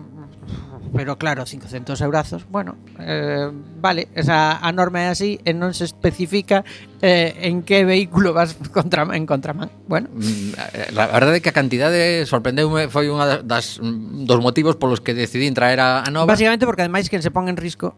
[0.94, 5.88] Pero claro, 500 eurazos, bueno, eh, vale, esa a norma é así e non se
[5.88, 6.62] especifica
[7.02, 9.70] eh, en que vehículo vas contra, en contramán.
[9.88, 10.08] Bueno.
[10.14, 15.02] Mm, eh, la verdade é que a cantidade sorprendeume foi unha das dos motivos polos
[15.02, 16.30] que decidí traer a, a Nova.
[16.30, 17.96] Básicamente porque ademais quen se pon en risco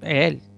[0.00, 0.53] é el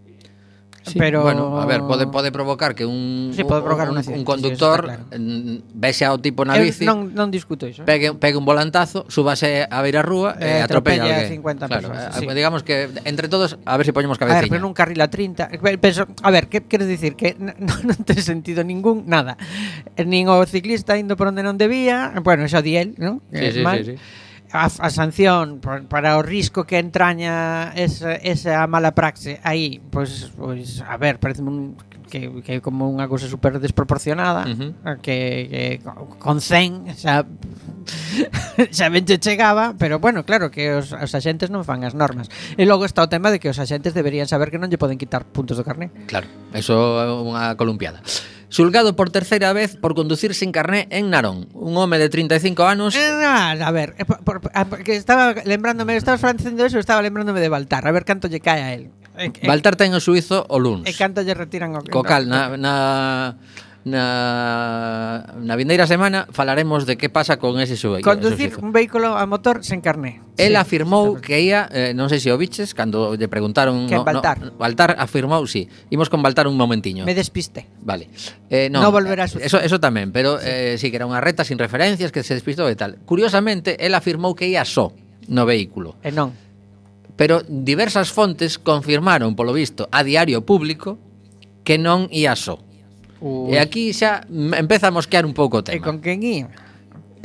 [0.87, 4.07] Sí, pero bueno, a ver, pode pode provocar que un sí, pode provocar un, un,
[4.07, 5.63] un conductor sí, claro.
[5.75, 6.87] vexe ao tipo na bici.
[6.87, 7.83] Eu non non discuto iso.
[7.83, 7.91] Eh.
[7.91, 11.43] Pegue pegue un volantazo, súbase a beira a rúa e eh, atropella alguén.
[11.43, 12.15] 50 claro, personas.
[12.15, 12.31] Eh, sí.
[12.31, 14.39] Digamos que entre todos a ver se si poñemos cabeciña.
[14.39, 15.51] A ver, pero nun carril a 30.
[15.59, 19.35] Eh, penso, a ver, que queres dicir que non, non ten sentido ningún nada.
[19.99, 23.19] Nin o ciclista indo por onde non debía, bueno, eso di el, non?
[23.35, 23.83] Sí, sí, mal.
[23.83, 24.26] sí, sí
[24.57, 30.33] a, a sanción por, para o risco que entraña esa, esa mala praxe aí, pois,
[30.33, 31.77] pois a ver, parece un,
[32.09, 34.99] que, que é como unha cousa super desproporcionada uh -huh.
[35.03, 35.19] que,
[35.51, 35.63] que
[36.19, 37.27] con 100 xa
[38.77, 42.31] xa ben chegaba pero bueno, claro que os, os axentes non fan as normas.
[42.57, 44.99] E logo está o tema de que os axentes deberían saber que non lle poden
[44.99, 45.91] quitar puntos do carné.
[46.09, 48.01] Claro, eso é unha columpiada
[48.57, 51.49] xulgado por terceira vez por conducir sin carné en Narón.
[51.53, 52.97] Un home de 35 anos...
[52.97, 57.03] Eh, a ver, eh, por, por, ah, a, que estaba lembrándome, estabas facendo eso, estaba
[57.03, 58.89] lembrándome de Baltar, a ver canto lle cae a él.
[59.45, 60.89] Baltar ten o suizo o luns.
[60.89, 61.85] E canto lle retiran o...
[61.85, 63.37] Co cal, na, na
[63.87, 68.03] na, na vindeira semana falaremos de que pasa con ese subeiro.
[68.03, 70.19] Conducir un vehículo a motor sen carné.
[70.37, 73.87] El sí, afirmou que ia, eh, non sei se o biches, cando lle preguntaron...
[73.87, 74.43] Que no, Baltar.
[74.43, 75.71] No, Baltar afirmou, sí.
[75.95, 77.07] Imos con Baltar un momentiño.
[77.07, 77.71] Me despiste.
[77.87, 78.11] Vale.
[78.51, 79.47] Eh, no, no volverá a eh, suceder.
[79.47, 80.51] Eso, eso tamén, pero sí.
[80.51, 82.99] Eh, sí, que era unha reta sin referencias, que se despistou e tal.
[83.07, 84.91] Curiosamente, el afirmou que ia só
[85.31, 85.95] no vehículo.
[86.03, 86.35] E non.
[87.15, 90.99] Pero diversas fontes confirmaron, polo visto, a diario público
[91.63, 92.66] que non ia só
[93.21, 93.55] Ui.
[93.55, 95.77] E aquí xa empeza a mosquear un pouco o tema.
[95.77, 96.47] E con quen ir?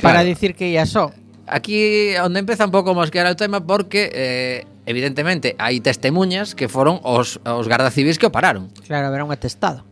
[0.00, 1.12] Para dicir que ia só.
[1.46, 6.66] Aquí onde empeza un pouco a mosquear o tema porque eh, evidentemente hai testemunhas que
[6.70, 8.72] foron os, os gardas civis que o pararon.
[8.88, 9.84] Claro, haberá un atestado.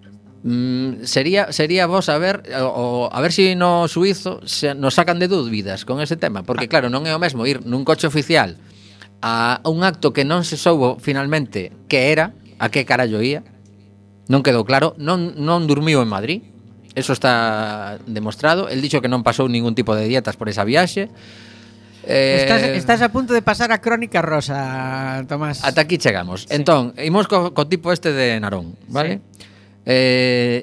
[0.42, 4.96] Mm, sería sería vos a ver o, a ver se si no suizo se nos
[4.96, 6.72] sacan de dúbidas con ese tema, porque ah.
[6.72, 8.56] claro, non é o mesmo ir nun coche oficial
[9.20, 13.44] a un acto que non se soubo finalmente que era, a que carallo ía,
[14.31, 16.47] Non quedou claro, non, non dormiu en Madrid,
[16.95, 18.71] eso está demostrado.
[18.71, 21.11] El dicho que non pasou ningún tipo de dietas por esa viaxe.
[22.07, 25.66] Eh, estás, estás a punto de pasar a crónica rosa, Tomás.
[25.66, 26.47] Ata aquí chegamos.
[26.47, 26.55] Sí.
[26.55, 29.19] Entón, imos co, co tipo este de Narón, vale?
[29.19, 29.51] Sí.
[29.90, 30.59] Eh,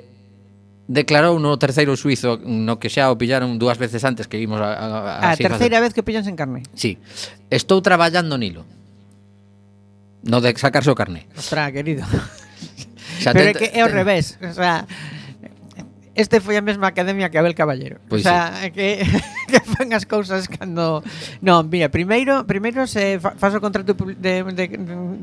[0.88, 4.72] declarou no terceiro suizo no que xa o pillaron dúas veces antes que vimos a...
[4.80, 4.88] A,
[5.28, 6.64] a, a terceira vez que pillan sen carné.
[6.72, 6.96] Sí.
[7.52, 8.64] Estou traballando nilo.
[10.24, 11.28] No de sacarse o carné.
[11.36, 12.08] Ostra, querido.
[13.20, 14.86] Xa Pero é que é ao revés, o sea,
[16.18, 18.02] este foi a mesma academia que Abel Caballero.
[18.10, 18.74] Pois o sea, sí.
[18.74, 19.06] que
[19.54, 21.06] que fan as cousas cando
[21.46, 24.66] Non, mira, primeiro, primeiro se fa, faz o contrato de, de,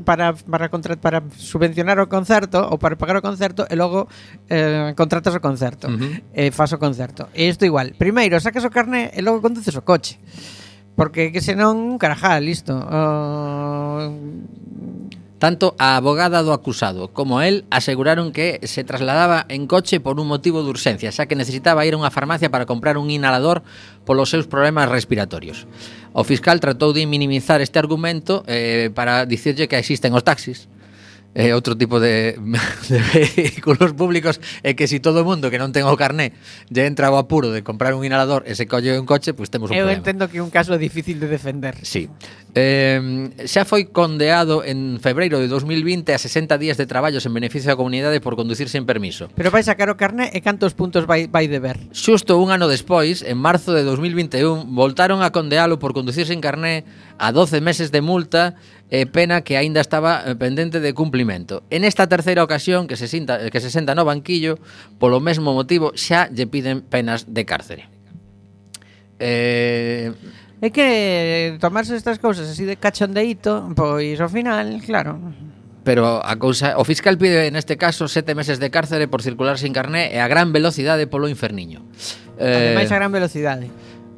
[0.07, 4.07] para para contra, para subvencionar o concerto ou para pagar o concerto e logo
[4.47, 5.91] eh, contratas o concerto.
[5.91, 6.15] Uh -huh.
[6.31, 7.27] E eh, faz o concerto.
[7.35, 7.91] E isto igual.
[7.99, 10.15] Primeiro sacas o carné e logo conduces o coche.
[10.95, 12.71] Porque que senón, carajá, listo.
[12.71, 14.15] Uh,
[15.37, 20.31] Tanto a abogada do acusado como el aseguraron que se trasladaba en coche por un
[20.31, 23.59] motivo de urxencia, xa que necesitaba ir a unha farmacia para comprar un inhalador
[24.07, 25.67] polos seus problemas respiratorios.
[26.15, 30.71] O fiscal tratou de minimizar este argumento eh, para dicirlle que existen os taxis,
[31.35, 32.39] eh, outro tipo de,
[32.89, 36.31] de vehículos públicos é que si todo o mundo que non ten o carné
[36.71, 39.53] lle entra o apuro de comprar un inhalador e se colle un coche, pois pues
[39.53, 39.91] temos un Eu problema.
[39.91, 41.75] Eu entendo que é un caso difícil de defender.
[41.83, 42.07] Sí.
[42.55, 47.67] Eh, xa foi condeado en febreiro de 2020 a 60 días de traballos en beneficio
[47.67, 49.27] da comunidade por conducir sen permiso.
[49.35, 51.75] Pero vai sacar o carné e cantos puntos vai, vai deber?
[51.91, 56.87] Xusto un ano despois, en marzo de 2021, voltaron a condealo por conducir sen carné
[57.17, 58.55] a 12 meses de multa
[58.91, 61.63] e pena que aínda estaba eh, pendente de cumplimento.
[61.69, 64.59] En esta terceira ocasión que se, sinta, que se senta no banquillo,
[64.99, 67.83] polo mesmo motivo xa lle piden penas de cárcere.
[69.19, 70.11] Eh,
[70.63, 75.19] É que tomarse estas cousas así de cachondeito, pois ao final, claro,
[75.85, 79.75] pero a cousa o fiscal pide neste caso sete meses de cárcere por circular sin
[79.75, 81.85] carné e a gran velocidade polo inferniño.
[82.41, 83.69] Eh, Ademais a gran velocidade.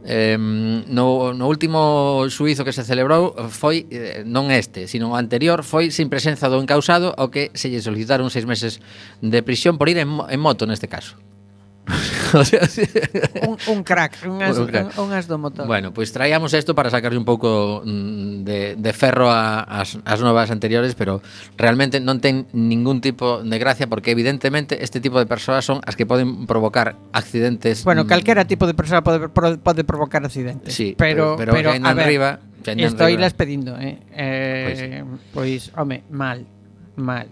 [0.10, 5.67] Eh, no, no último suizo que se celebrou foi eh, non este, sino o anterior
[5.67, 8.80] foi sin presenza do encausado ao que se lle solicitaron seis meses
[9.20, 11.20] de prisión por ir en, en moto neste caso
[12.34, 12.84] o sea, sí.
[13.47, 14.97] un, un crack, unhas, un crack.
[14.97, 15.67] unhas do motor.
[15.67, 19.97] Bueno, pois pues traíamos isto para sacarle un pouco mm, de, de ferro a, as,
[20.04, 21.21] as novas anteriores, pero
[21.56, 25.95] realmente non ten ningún tipo de gracia porque evidentemente este tipo de persoas son as
[25.95, 27.84] que poden provocar accidentes.
[27.84, 30.76] Bueno, mm, calquera tipo de persoa pode, pode provocar accidentes.
[30.76, 32.39] Sí, pero pero, pero, pero a ver, arriba,
[32.76, 33.97] Estoy las pedindo, eh?
[34.12, 36.45] eh pois, pues, pois home, mal,
[36.95, 37.28] mal.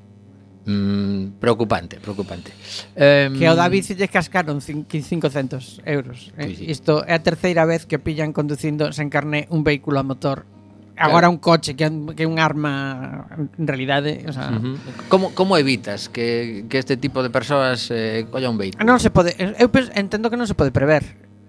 [0.66, 2.52] Mm, preocupante, preocupante.
[2.96, 6.34] Eh, que ao David se lle cascaron 500 euros.
[6.38, 6.50] Eh?
[6.50, 6.64] Sí, sí.
[6.74, 10.50] Isto é a terceira vez que pillan conducindo sen carné un vehículo a motor.
[10.98, 14.76] Agora un coche que é un, que un arma en realidade, o sea, uh -huh.
[15.06, 18.82] como como evitas que, que este tipo de persoas eh, colla un vehículo?
[18.82, 21.04] Non se pode, eu penso, entendo que non se pode prever.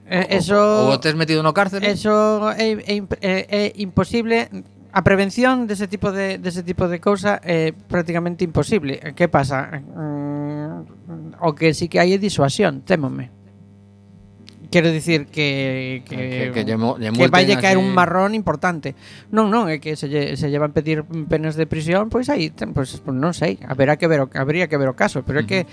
[0.06, 1.88] Eh, eso, ou, tes metido no cárcere?
[1.88, 4.50] Eso é, é, é, é imposible
[4.96, 8.96] a prevención dese tipo de dese tipo de cousa é prácticamente imposible.
[9.12, 9.68] Que pasa?
[9.84, 13.28] Mm, o que sí que hai é disuasión, témome.
[14.72, 17.60] Quero dicir que que, que, que, lle, lle que valle así...
[17.60, 18.96] caer un marrón importante.
[19.36, 22.96] Non, non, é que se lle, se llevan pedir penas de prisión, pois aí, pois,
[22.96, 25.68] pois non sei, haberá que ver, o, habría que ver o caso, pero é que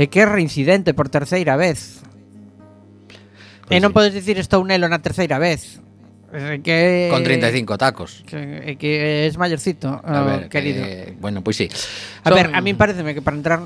[0.00, 2.00] é que é reincidente por terceira vez.
[3.68, 3.96] Pois e non sí.
[4.00, 5.84] podes dicir estou nelo na terceira vez.
[6.36, 8.22] Pues que, eh, Con 35 tacos.
[8.26, 10.84] Que, eh, que es mayorcito, a ver, oh, querido.
[10.84, 11.88] Que, bueno, pois pues sí.
[12.24, 12.36] A Son...
[12.36, 13.60] ver, a mí pareceme que para entrar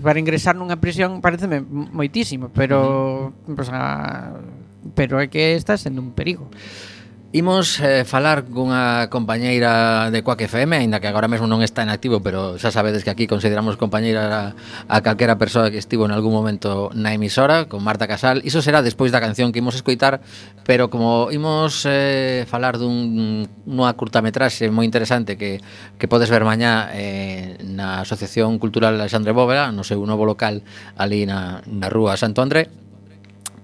[0.00, 3.56] para ingresar nunha prisión pareceme moitísimo, pero uh -huh.
[3.60, 4.40] pues, a,
[4.96, 6.48] pero é que estás en un perigo.
[7.34, 11.90] Imos eh, falar cunha compañeira de Coac FM, aínda que agora mesmo non está en
[11.90, 14.42] activo, pero xa sabedes que aquí consideramos compañeira a,
[14.86, 18.38] a calquera persoa que estivo en algún momento na emisora, con Marta Casal.
[18.46, 20.22] Iso será despois da canción que imos escoitar,
[20.62, 25.58] pero como imos eh, falar dun unha curtametraxe moi interesante que,
[25.98, 30.62] que podes ver mañá eh, na Asociación Cultural Alexandre Bóveda, no seu novo local
[30.94, 32.70] ali na, na rúa Santo André,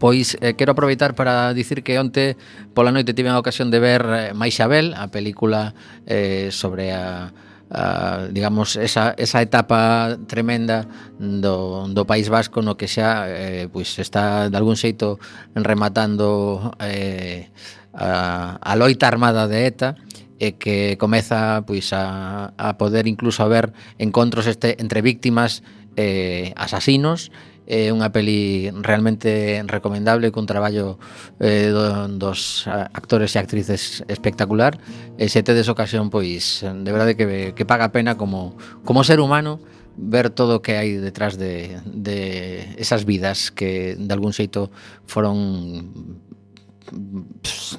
[0.01, 2.41] Pois eh, quero aproveitar para dicir que onte
[2.73, 5.77] pola noite tive a ocasión de ver eh, Maisabel, a película
[6.09, 7.37] eh, sobre a
[7.71, 10.89] a, digamos, esa, esa etapa tremenda
[11.19, 15.23] do, do País Vasco no que xa eh, pois está de algún xeito
[15.55, 17.47] rematando eh,
[17.95, 19.95] a, a loita armada de ETA
[20.43, 23.71] e que comeza pois a, a poder incluso haber
[24.03, 25.63] encontros este entre víctimas
[25.95, 27.31] eh, asasinos
[27.67, 30.97] é unha peli realmente recomendable cun traballo
[31.39, 34.79] eh, do, dos actores e actrices espectacular.
[35.21, 39.61] E se tedes ocasión pois de verdade que, que paga pena como, como ser humano
[40.01, 44.73] ver todo o que hai detrás de, de esas vidas que de algún xeito
[45.05, 46.25] foron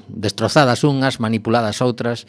[0.07, 2.25] destrozadas unhas, manipuladas outras.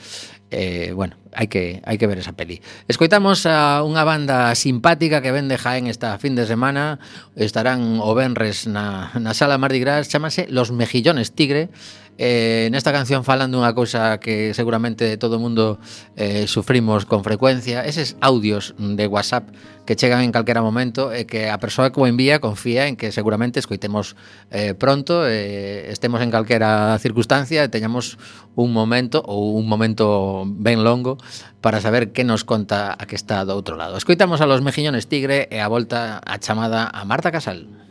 [0.52, 2.60] Eh, bueno, hai que hai que ver esa peli.
[2.84, 7.00] Escoitamos a unha banda simpática que vende Jaén esta fin de semana.
[7.36, 11.72] Estarán o venres na, na sala Mardi Gras, chamase Los Mejillones Tigre.
[12.18, 15.80] Eh, nesta canción falan dunha cousa que seguramente todo mundo
[16.14, 19.48] eh, sufrimos con frecuencia, eses audios de WhatsApp
[19.86, 22.94] que chegan en calquera momento e eh, que a persoa que o envía confía en
[22.94, 24.14] que seguramente escoitemos
[24.52, 28.20] eh, pronto, eh, estemos en calquera circunstancia e teñamos
[28.54, 31.18] un momento ou un momento ben longo
[31.64, 33.98] para saber que nos conta a que está do outro lado.
[33.98, 37.81] Escoitamos a los Mejiñones Tigre e a volta a chamada a Marta Casal.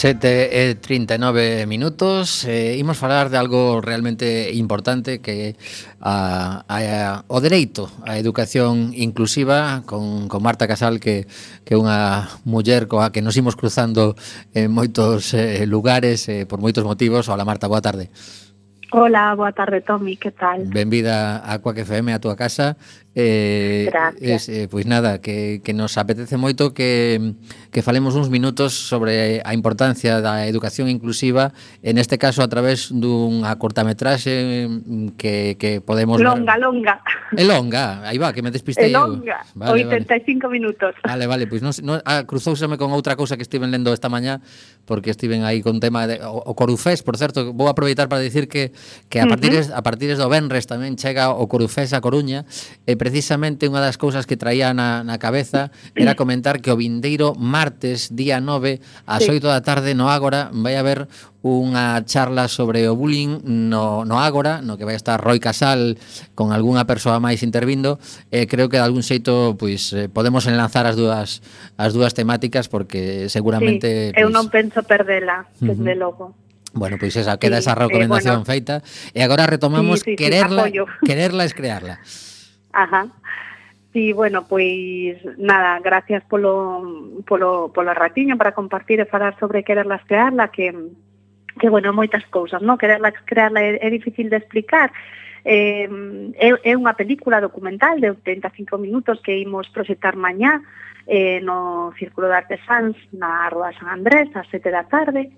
[0.00, 5.60] 7 e 39 minutos eh, Imos falar de algo realmente importante Que
[6.00, 11.28] a, a, o dereito á educación inclusiva Con, con Marta Casal que,
[11.68, 14.16] que é unha muller coa que nos imos cruzando
[14.56, 18.08] En moitos eh, lugares eh, por moitos motivos Hola Marta, boa tarde
[18.92, 20.66] Hola, boa tarde Tommy, que tal?
[20.66, 22.74] Benvida a Coac FM, a túa casa
[23.12, 23.90] Eh,
[24.20, 27.34] es, eh, pois nada, que, que nos apetece moito que,
[27.74, 31.50] que falemos uns minutos sobre a importancia da educación inclusiva
[31.82, 36.22] en este caso a través dunha cortametraxe mm, que, que podemos...
[36.22, 36.62] Longa, ver...
[36.62, 36.94] longa.
[37.34, 39.02] É longa, aí va, que me despistei eu.
[39.02, 40.54] longa, vale, 85 vale.
[40.54, 40.94] minutos.
[41.02, 44.38] Vale, vale, pois non, non, ah, cruzouseme con outra cousa que estiven lendo esta mañá
[44.86, 48.46] porque estiven aí con tema de, o, o Corufés, por certo, vou aproveitar para dicir
[48.46, 48.70] que,
[49.10, 49.78] que a partir, uh -huh.
[49.78, 52.46] a partir do Benres tamén chega o Corufés a Coruña
[52.86, 56.76] e eh, precisamente unha das cousas que traía na, na cabeza era comentar que o
[56.76, 58.76] vindeiro martes, día 9,
[59.08, 59.40] ás sí.
[59.40, 61.08] 8 da tarde no Ágora, vai haber
[61.40, 65.96] unha charla sobre o bullying no, no Ágora, no que vai estar Roi Casal
[66.36, 67.96] con algunha persoa máis intervindo,
[68.28, 71.40] eh, creo que de algún xeito pois eh, podemos enlazar as dúas
[71.80, 74.20] as dúas temáticas porque seguramente sí, pois...
[74.20, 76.04] eu non penso perdela, desde uh -huh.
[76.04, 76.24] logo.
[76.76, 78.84] Bueno, pois esa queda sí, esa eh, recomendación eh, bueno, feita
[79.16, 82.04] e agora retomamos sí, sí, quererla sí, quererla es crearla.
[82.72, 83.08] Ajá.
[83.92, 90.06] Sí, bueno, pois nada, gracias polo, polo, polo ratiño para compartir e falar sobre quererlas
[90.06, 90.70] crearla, que,
[91.58, 92.78] que bueno, moitas cousas, non?
[92.78, 94.94] Quererlas crearla é, é difícil de explicar,
[95.42, 95.90] eh,
[96.38, 100.62] é, é unha película documental de 85 minutos que imos proxectar mañá
[101.10, 105.32] eh, no Círculo de Artesans na Rúa San Andrés a sete da tarde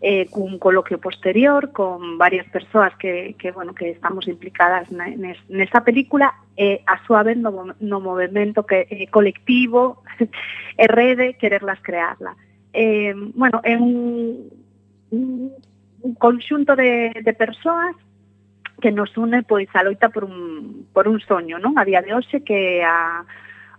[0.00, 5.36] eh, cun coloquio posterior con varias persoas que, que, bueno, que estamos implicadas na, nes,
[5.52, 10.00] nesa película e eh, a súa vez no, no movimento que, eh, colectivo
[10.80, 12.32] e rede quererlas crearla.
[12.72, 14.48] Eh, bueno, é un,
[15.12, 17.92] un conxunto de, de persoas
[18.80, 21.76] que nos une pois a loita por un, por un soño, non?
[21.76, 23.28] A día de hoxe que a,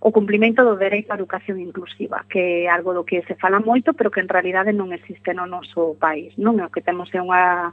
[0.01, 3.93] o cumplimento do dereito á educación inclusiva, que é algo do que se fala moito,
[3.93, 6.33] pero que en realidade non existe no noso país.
[6.41, 7.69] Non é o que temos é unha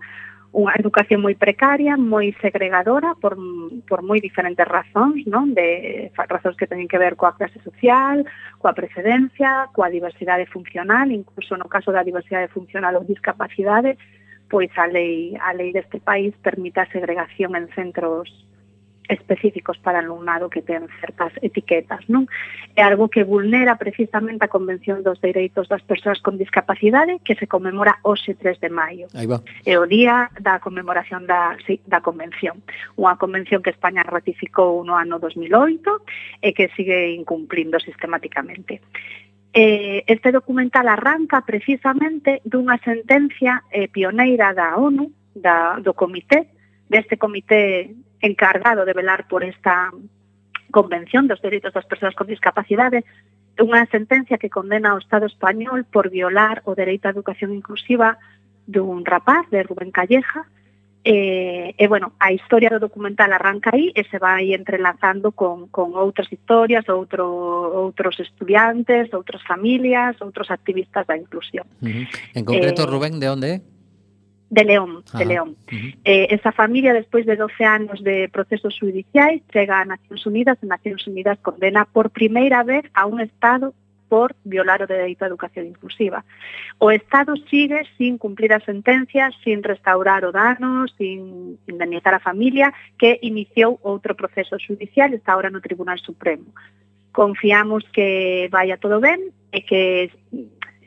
[0.53, 3.37] unha educación moi precaria, moi segregadora por,
[3.85, 5.53] por moi diferentes razóns, non?
[5.53, 8.24] De razóns que teñen que ver coa clase social,
[8.61, 13.97] coa precedencia, coa diversidade funcional, incluso no caso da diversidade funcional ou discapacidade,
[14.49, 18.29] pois a lei a lei deste país permite a segregación en centros
[19.09, 22.28] específicos para alumnado que ten certas etiquetas, non?
[22.76, 27.48] É algo que vulnera precisamente a Convención dos Dereitos das Persoas con Discapacidade que se
[27.48, 29.09] conmemora hoxe 3 de maio.
[29.16, 29.40] Aí va.
[29.64, 32.61] É o día da conmemoración da, sí, da Convención.
[33.00, 38.84] Unha convención que España ratificou no ano 2008 e que sigue incumplindo sistemáticamente.
[39.56, 46.52] Eh, este documental arranca precisamente dunha sentencia eh, pioneira da ONU, da, do comité
[46.88, 47.90] deste comité
[48.21, 49.91] encargado de velar por esta
[50.71, 53.05] Convención dos Dereitos das Persoas con Discapacidade,
[53.59, 58.21] unha sentencia que condena ao Estado español por violar o dereito á educación inclusiva
[58.69, 60.59] dun rapaz, de Rubén Calleja, eh,
[61.09, 65.73] E, eh, eh, bueno, a historia do documental arranca aí e se vai entrelazando con,
[65.73, 71.64] con outras historias, outro, outros estudiantes, outras familias, outros activistas da inclusión.
[71.81, 72.07] Uh -huh.
[72.35, 73.57] En concreto, eh, Rubén, de onde é?
[74.51, 75.51] De León, ah, de León.
[75.51, 75.94] Uh -huh.
[76.05, 80.66] eh, esa familia, despois de 12 anos de procesos judiciais, chega a Nacións Unidas e
[80.66, 83.74] Nacións Unidas condena por primeira vez a un Estado
[84.09, 86.24] por violar o dereito á educación inclusiva.
[86.80, 92.72] O Estado sigue sin cumplir a sentencia, sin restaurar o dano, sin indemnizar a familia,
[92.96, 96.49] que iniciou outro proceso judicial, está ahora no Tribunal Supremo.
[97.12, 99.20] Confiamos que vaya todo ben
[99.53, 100.09] e que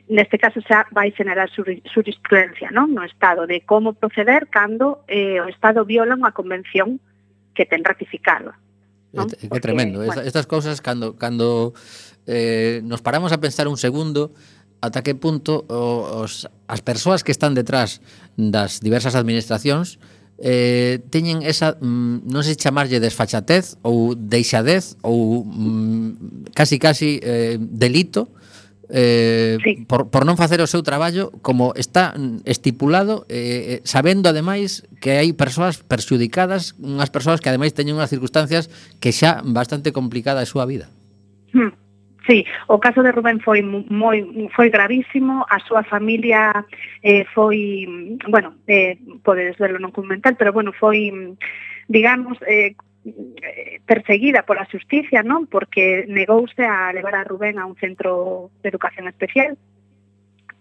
[0.08, 2.90] neste caso xa vai generar jurisprudencia non?
[2.90, 6.98] no Estado de como proceder cando eh, o Estado viola unha convención
[7.54, 8.56] que ten ratificado.
[9.12, 9.28] Non?
[9.28, 10.00] Que Porque, tremendo.
[10.00, 10.10] Bueno.
[10.10, 11.76] Esta, estas cousas, cando, cando
[12.26, 14.32] eh, nos paramos a pensar un segundo,
[14.82, 18.02] ata que punto os, as persoas que están detrás
[18.34, 20.02] das diversas administracións
[20.42, 27.62] eh, teñen esa, mm, non sei chamarlle desfachatez ou deixadez ou mm, casi casi eh,
[27.62, 28.26] delito
[28.88, 29.84] eh, sí.
[29.86, 32.14] por, por non facer o seu traballo como está
[32.44, 38.10] estipulado eh, eh, sabendo ademais que hai persoas perxudicadas unhas persoas que ademais teñen unhas
[38.10, 38.68] circunstancias
[38.98, 40.90] que xa bastante complicada a súa vida
[41.54, 41.82] hmm.
[42.22, 44.22] Sí, o caso de Rubén foi moi
[44.54, 46.62] foi gravísimo, a súa familia
[47.02, 47.82] eh, foi,
[48.30, 48.94] bueno, eh,
[49.26, 51.10] podedes verlo no documental, pero bueno, foi
[51.88, 52.74] digamos, eh,
[53.04, 55.50] Eh, perseguida pola justicia, non?
[55.50, 59.58] Porque negouse a levar a Rubén a un centro de educación especial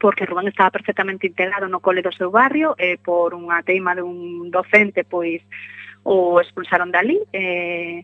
[0.02, 4.50] porque Rubén estaba perfectamente integrado no cole do seu barrio e por unha teima dun
[4.50, 5.46] docente pois
[6.02, 8.02] o expulsaron dali e,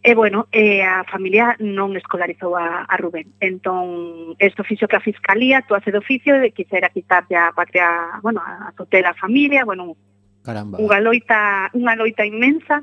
[0.00, 5.04] e bueno, e a familia non escolarizou a, a Rubén entón, isto fixo que a
[5.04, 9.92] Fiscalía actuase de oficio de quisera quitarlle a patria, bueno, a tutela a familia bueno,
[10.40, 10.80] Caramba.
[10.80, 12.80] unha loita unha loita inmensa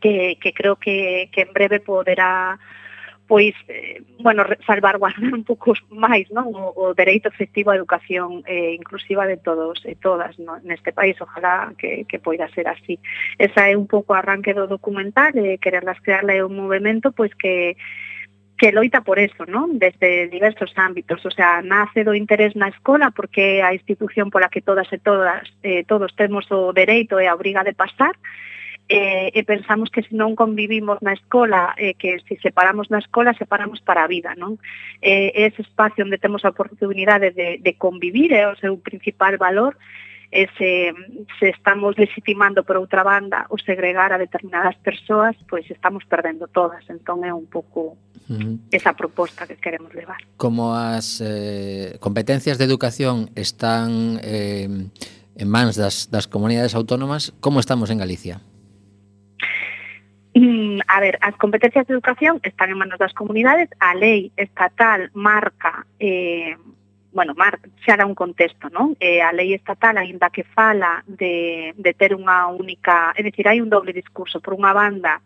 [0.00, 2.58] que, que creo que, que en breve poderá
[3.30, 6.50] pois, eh, bueno, salvaguardar un pouco máis non?
[6.50, 10.58] O, o dereito efectivo á educación eh, inclusiva de todos e todas non?
[10.66, 12.98] neste país, ojalá que, que poida ser así.
[13.38, 17.30] Esa é un pouco o arranque do documental, eh, quererlas crearla é un movimento pois
[17.38, 17.78] que
[18.58, 19.70] que loita por eso, ¿no?
[19.72, 24.60] Desde diversos ámbitos, o sea, nace do interés na escola porque a institución pola que
[24.60, 28.18] todas e todas eh, todos temos o dereito e a obriga de pasar,
[28.90, 33.38] eh, e pensamos que se non convivimos na escola, eh, que se separamos na escola,
[33.38, 34.58] separamos para a vida, non?
[34.98, 39.38] Eh, ese espacio onde temos a oportunidade de, de convivir é eh, o seu principal
[39.38, 39.78] valor,
[40.30, 40.90] e se,
[41.38, 46.82] se estamos legitimando por outra banda o segregar a determinadas persoas, pois estamos perdendo todas,
[46.90, 47.94] entón é un pouco
[48.70, 50.18] esa proposta que queremos levar.
[50.34, 54.66] Como as eh, competencias de educación están eh,
[55.34, 58.38] en mans das, das comunidades autónomas, como estamos en Galicia?
[60.90, 65.86] A ver, as competencias de educación están en manos das comunidades, a lei estatal marca
[66.02, 66.58] eh,
[67.12, 68.98] bueno, mar, xa dá un contexto, non?
[68.98, 73.14] Eh, a lei estatal, aínda que fala de, de ter unha única...
[73.18, 74.42] É dicir, hai un doble discurso.
[74.42, 75.22] Por unha banda,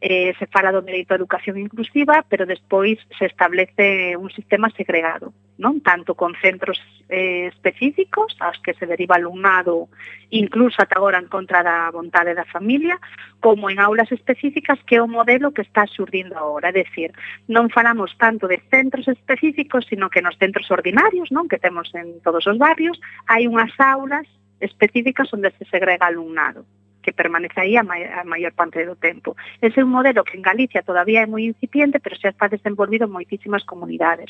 [0.00, 5.34] eh, se fala do dereito a educación inclusiva, pero despois se establece un sistema segregado,
[5.58, 6.78] non tanto con centros
[7.10, 9.90] eh, específicos, aos que se deriva alumnado
[10.30, 13.00] incluso ata agora en contra da vontade da familia,
[13.42, 16.70] como en aulas específicas que é o modelo que está xurdindo agora.
[16.70, 17.10] É dicir,
[17.50, 22.22] non falamos tanto de centros específicos, sino que nos centros ordinarios, non que temos en
[22.22, 24.30] todos os barrios, hai unhas aulas
[24.62, 26.62] específicas onde se segrega alumnado
[27.08, 29.32] que permanece aí a, mai, a maior parte do tempo.
[29.64, 33.08] Ese é un modelo que en Galicia todavía é moi incipiente, pero xa está desenvolvido
[33.08, 34.28] en moitísimas comunidades.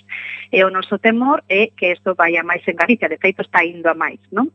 [0.54, 3.66] E o noso temor é que isto vai a máis en Galicia, de feito está
[3.66, 4.54] indo a máis, non?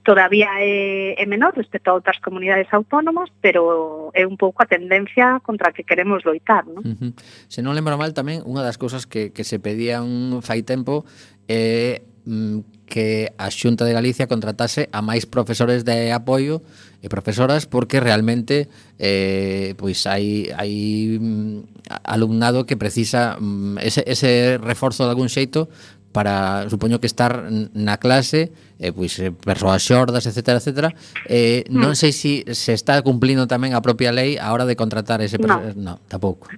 [0.00, 5.44] Todavía é, é menor respecto a outras comunidades autónomas, pero é un pouco a tendencia
[5.44, 6.80] contra a que queremos loitar, non?
[6.80, 7.12] Uh -huh.
[7.52, 11.04] Se non lembro mal tamén, unha das cousas que, que se pedían fai tempo
[11.52, 16.64] é eh, que a Xunta de Galicia contratase a máis profesores de apoio
[16.98, 18.66] e profesoras porque realmente
[18.98, 25.70] eh, pois hai, hai mm, alumnado que precisa mm, ese, ese reforzo de algún xeito
[26.10, 28.50] para, supoño que estar na clase,
[28.96, 30.90] pois, eh, pois persoas xordas, etc, etc,
[31.28, 32.00] eh, non hmm.
[32.00, 35.38] sei se si se está cumplindo tamén a propia lei a hora de contratar ese...
[35.38, 36.50] No, no tampouco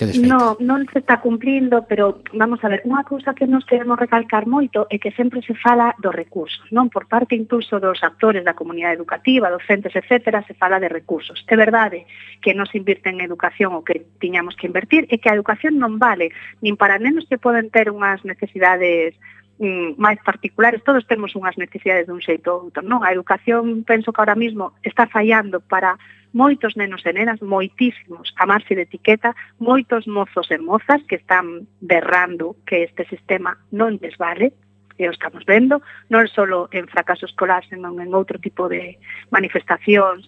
[0.00, 0.32] que desfeita.
[0.32, 4.48] No, non se está cumplindo, pero vamos a ver, unha cousa que nos queremos recalcar
[4.48, 6.88] moito é que sempre se fala dos recursos, non?
[6.88, 11.44] Por parte incluso dos actores da comunidade educativa, docentes, etc., se fala de recursos.
[11.44, 12.08] É verdade
[12.40, 15.76] que non se invirte en educación o que tiñamos que invertir e que a educación
[15.76, 16.32] non vale
[16.64, 19.12] nin para nenos que poden ter unhas necesidades
[19.60, 23.04] Mm, máis particulares, todos temos unhas necesidades dun xeito ou outro, non?
[23.04, 26.00] A educación, penso que ahora mismo está fallando para
[26.32, 31.68] moitos nenos e nenas, moitísimos, a marxe de etiqueta, moitos mozos e mozas que están
[31.84, 34.56] berrando que este sistema non les vale,
[34.96, 38.96] e o estamos vendo, non só en fracaso escolar, senón en outro tipo de
[39.28, 40.24] manifestacións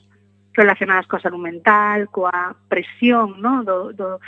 [0.52, 3.64] relacionadas coa salud mental, coa presión, non?
[3.64, 4.20] Do, do,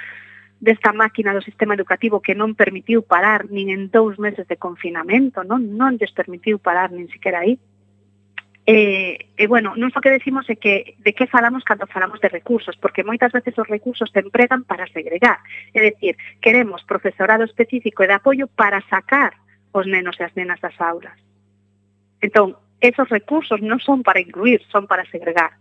[0.60, 5.44] desta máquina do sistema educativo que non permitiu parar nin en dous meses de confinamento,
[5.44, 7.58] non, non lles permitiu parar nin siquiera aí.
[8.64, 12.32] E, e bueno, non só que decimos é que de que falamos cando falamos de
[12.32, 15.44] recursos, porque moitas veces os recursos se empregan para segregar.
[15.76, 19.36] É dicir, queremos profesorado específico e de apoio para sacar
[19.76, 21.18] os nenos e as nenas das aulas.
[22.24, 25.60] Entón, esos recursos non son para incluir, son para segregar.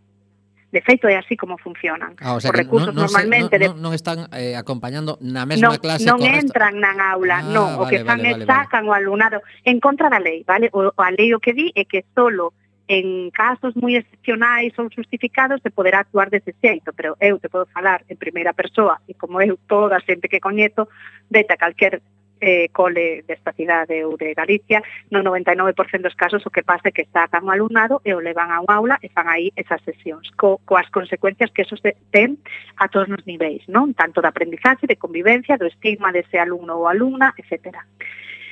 [0.73, 2.17] De feito, é así como funcionan.
[2.17, 3.61] Ah, o sea, Os recursos non, non normalmente...
[3.61, 6.09] Se, non, non, non están eh, acompañando na mesma non, clase...
[6.09, 7.77] Non entran na aula, ah, non.
[7.77, 8.89] Vale, o que fan vale, vale, sacan vale.
[8.89, 9.37] o alumnado
[9.69, 10.73] en contra da lei, vale?
[10.73, 12.57] O, a lei o que di é que solo
[12.89, 17.69] en casos moi excepcionais ou justificados se poderá actuar dese xeito, pero eu te podo
[17.69, 22.01] falar en primeira persoa e como eu toda a xente que coñezo, a calquer
[22.43, 26.91] eh, cole desta cidade ou de Galicia, no 99% dos casos o que pasa é
[26.91, 30.27] que sacan o alumnado e o levan a unha aula e fan aí esas sesións,
[30.35, 32.35] co, coas consecuencias que eso se ten
[32.83, 33.95] a todos os niveis, non?
[33.95, 37.87] Tanto da aprendizaxe, de convivencia, do estigma dese alumno ou alumna, etcétera.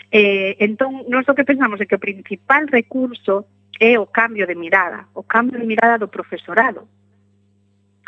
[0.08, 3.44] Eh, entón, nós o que pensamos é que o principal recurso
[3.76, 6.88] é o cambio de mirada, o cambio de mirada do profesorado,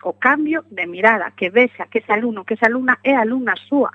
[0.04, 3.92] o cambio de mirada, que vexa que ese alumno, que esa alumna é alumna súa,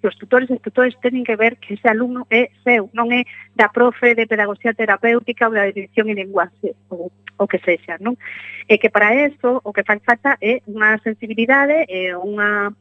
[0.00, 3.26] que os tutores e tutores teñen que ver que ese alumno é seu, non é
[3.54, 8.18] da profe de pedagogía terapéutica ou da dirección e lenguaxe ou o que sexa, non?
[8.66, 12.74] E que para eso o que fai falta é unha sensibilidade e unha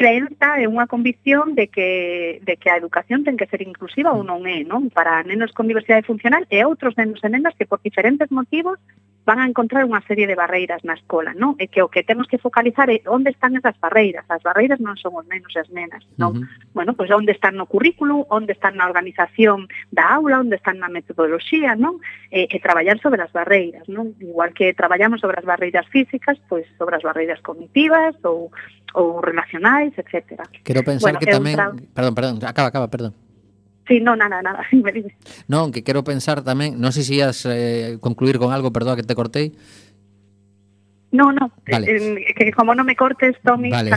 [0.00, 4.24] creenza e unha convicción de que, de que a educación ten que ser inclusiva ou
[4.24, 4.88] non é, non?
[4.88, 8.80] Para nenos con diversidade funcional e outros nenos e nenas que por diferentes motivos
[9.28, 11.52] van a encontrar unha serie de barreiras na escola, non?
[11.60, 14.24] E que o que temos que focalizar é onde están esas barreiras.
[14.32, 16.32] As barreiras non son os nenos e as nenas, non?
[16.32, 16.72] Uh -huh.
[16.72, 20.88] Bueno, pois onde están no currículo, onde están na organización da aula, onde están na
[20.88, 22.00] metodoloxía, non?
[22.32, 24.16] E, e traballar sobre as barreiras, non?
[24.18, 28.48] Igual que traballamos sobre as barreiras físicas, pois sobre as barreiras cognitivas ou
[28.94, 30.40] ou relacionais, etc.
[30.64, 31.54] Quero pensar bueno, que tamén...
[31.54, 31.74] Tra...
[31.94, 33.12] Perdón, perdón, acaba, acaba, perdón.
[33.90, 35.12] Sí, no, nada, nada, sí, me dices.
[35.50, 39.06] Non, que quero pensar tamén, non sei se ias eh, concluir con algo, perdón, que
[39.06, 39.50] te cortei,
[41.12, 41.96] No, no, vale.
[41.96, 43.90] eh, que como non me cortes, Tommy, vale.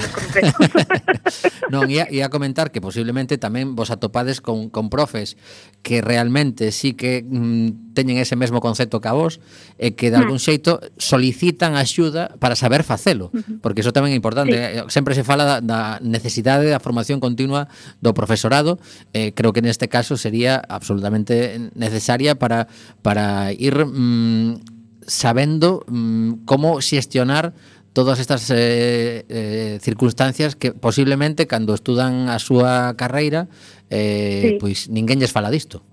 [1.74, 5.38] non, ia, ia comentar que posiblemente tamén vos atopades con, con profes
[5.86, 9.38] que realmente sí que mm, teñen ese mesmo concepto que a vos
[9.78, 10.22] e que de mm.
[10.26, 13.30] algún xeito solicitan axuda para saber facelo,
[13.62, 14.58] porque iso tamén é importante.
[14.58, 14.82] Sí.
[14.82, 17.70] Eh, sempre se fala da, da necesidade da formación continua
[18.02, 18.82] do profesorado,
[19.14, 22.66] eh, creo que neste caso sería absolutamente necesaria para,
[23.06, 23.78] para ir...
[23.86, 24.73] Mm,
[25.08, 27.54] sabendo mm, como xestionar
[27.94, 33.48] todas estas eh, eh, circunstancias que posiblemente cando estudan a súa carreira
[33.90, 34.58] eh, sí.
[34.60, 35.86] pois ninguén lles fala disto.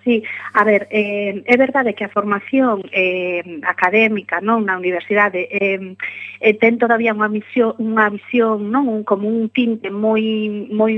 [0.00, 0.24] Sí,
[0.54, 5.92] a ver, eh, é verdade que a formación eh, académica non na universidade eh,
[6.40, 10.24] eh, ten todavía unha misión, unha visión non un, como un tinte moi
[10.72, 10.96] moi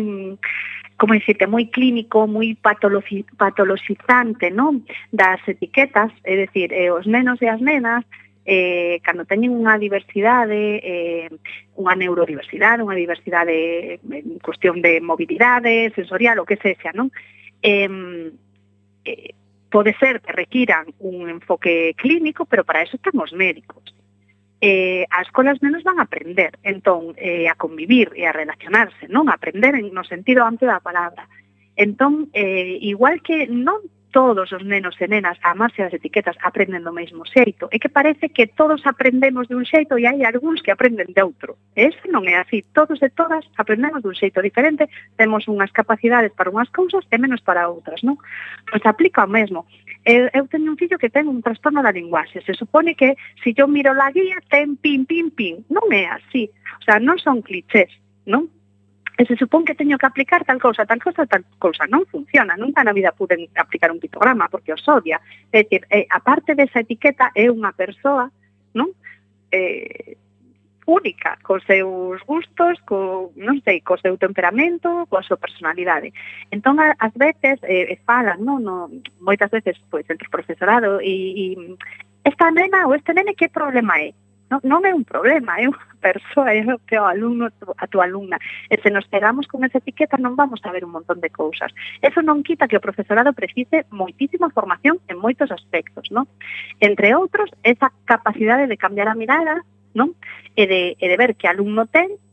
[1.02, 4.86] como dicirte, moi clínico, moi patologizante, non?
[5.10, 8.06] Das etiquetas, é dicir, eh, os nenos e as nenas
[8.46, 11.26] eh, cando teñen unha diversidade, eh,
[11.74, 17.10] unha neurodiversidade, unha diversidade eh, en cuestión de mobilidade, sensorial, o que sexa, non?
[17.66, 17.90] Eh,
[19.02, 19.34] eh,
[19.74, 23.90] pode ser que requiran un enfoque clínico, pero para eso están os médicos
[24.62, 29.26] eh, as colas menos van a aprender, entón, eh, a convivir e a relacionarse, non?
[29.26, 31.26] A aprender en, no sentido amplio da palabra.
[31.74, 33.82] Entón, eh, igual que non
[34.12, 37.66] todos os nenos e nenas, a amarse as etiquetas, aprenden do mesmo xeito.
[37.74, 41.22] É que parece que todos aprendemos de un xeito e hai algúns que aprenden de
[41.26, 41.58] outro.
[41.74, 42.62] Ese non é así.
[42.70, 44.86] Todos e todas aprendemos dun xeito diferente,
[45.18, 48.20] temos unhas capacidades para unhas cousas e menos para outras, non?
[48.68, 49.66] Pois aplica o mesmo.
[50.04, 52.42] Eu, eu teño un fillo que ten un trastorno da linguaxe.
[52.42, 55.62] Se supone que se si miro la guía ten pin, pin, pin.
[55.70, 56.50] Non é así.
[56.80, 57.90] O sea, non son clichés,
[58.26, 58.50] non?
[59.14, 61.86] E se supón que teño que aplicar tal cousa, tal cousa, tal cousa.
[61.86, 65.22] Non funciona, nunca na vida pude aplicar un pictograma, porque os odia.
[65.54, 68.26] É dicir, eh, aparte desa etiqueta, é unha persoa,
[68.74, 68.90] non?
[69.54, 70.18] Eh,
[70.86, 76.10] única, cos seus gustos, co, non sei, co seu temperamento, coa súa personalidade.
[76.50, 78.90] Entón, ás veces, eh, falan, non, no,
[79.22, 81.76] moitas veces, pois, entre o profesorado e, e
[82.24, 84.14] esta nena ou este nene que problema é?
[84.52, 88.36] Non, non é un problema, é unha persoa, é o teu alumno, a tua alumna.
[88.68, 91.72] E se nos pegamos con esa etiqueta non vamos a ver un montón de cousas.
[92.04, 96.28] Eso non quita que o profesorado precise moitísima formación en moitos aspectos, non?
[96.84, 99.64] Entre outros, esa capacidade de cambiar a mirada
[99.94, 100.16] non?
[100.56, 102.32] E de, e de ver que alumno ten eh,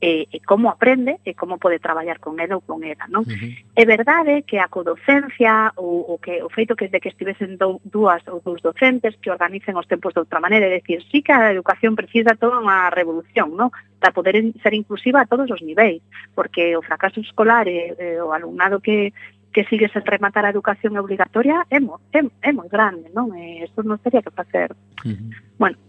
[0.00, 3.08] eh, e, e como aprende eh, e como pode traballar con ela ou con ela,
[3.08, 3.24] non?
[3.24, 3.52] Uh -huh.
[3.74, 7.80] É verdade que a codocencia ou, o que o feito que de que estivesen do,
[7.84, 11.32] dúas ou dous docentes que organicen os tempos de outra maneira, é dicir, sí que
[11.32, 13.72] a educación precisa toda unha revolución, non?
[13.96, 16.04] Para poder ser inclusiva a todos os niveis,
[16.36, 19.16] porque o fracaso escolar e, e o alumnado que
[19.56, 23.32] que sigue sen rematar a educación obligatoria é, mo, é, é moi grande, non?
[23.32, 24.76] E isto non sería que facer.
[25.00, 25.32] Uh -huh.
[25.56, 25.80] Bueno,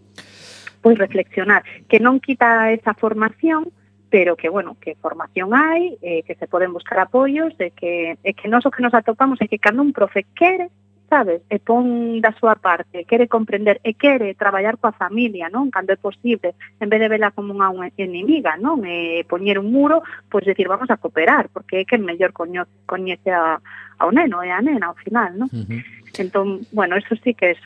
[0.80, 3.70] pois reflexionar, que non quita esa formación,
[4.10, 8.32] pero que, bueno, que formación hai, eh, que se poden buscar apoios, de que, e
[8.32, 10.72] que nós o que nos atopamos é que cando un profe quere,
[11.08, 15.72] sabes, e pon da súa parte, quere comprender eh, e quere traballar coa familia, non?
[15.72, 18.84] Cando é posible, en vez de vela como unha enemiga, non?
[18.84, 23.32] E eh, poñer un muro, pois decir, vamos a cooperar, porque é que mellor coñece
[23.32, 23.60] a,
[24.00, 25.48] ao neno e a nena, ao final, non?
[25.52, 25.80] Uh -huh.
[26.16, 27.56] Entón, bueno, eso sí que é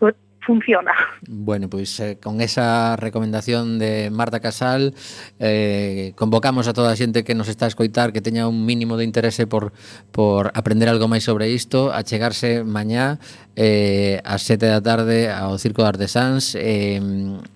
[0.44, 0.92] funciona.
[1.28, 4.94] Bueno, pois pues, eh, con esa recomendación de Marta Casal
[5.38, 8.96] eh, convocamos a toda a xente que nos está a escoitar que teña un mínimo
[8.96, 9.72] de interese por,
[10.10, 13.22] por aprender algo máis sobre isto a chegarse mañá
[13.56, 17.00] eh, ás sete da tarde ao Circo de Artesáns eh,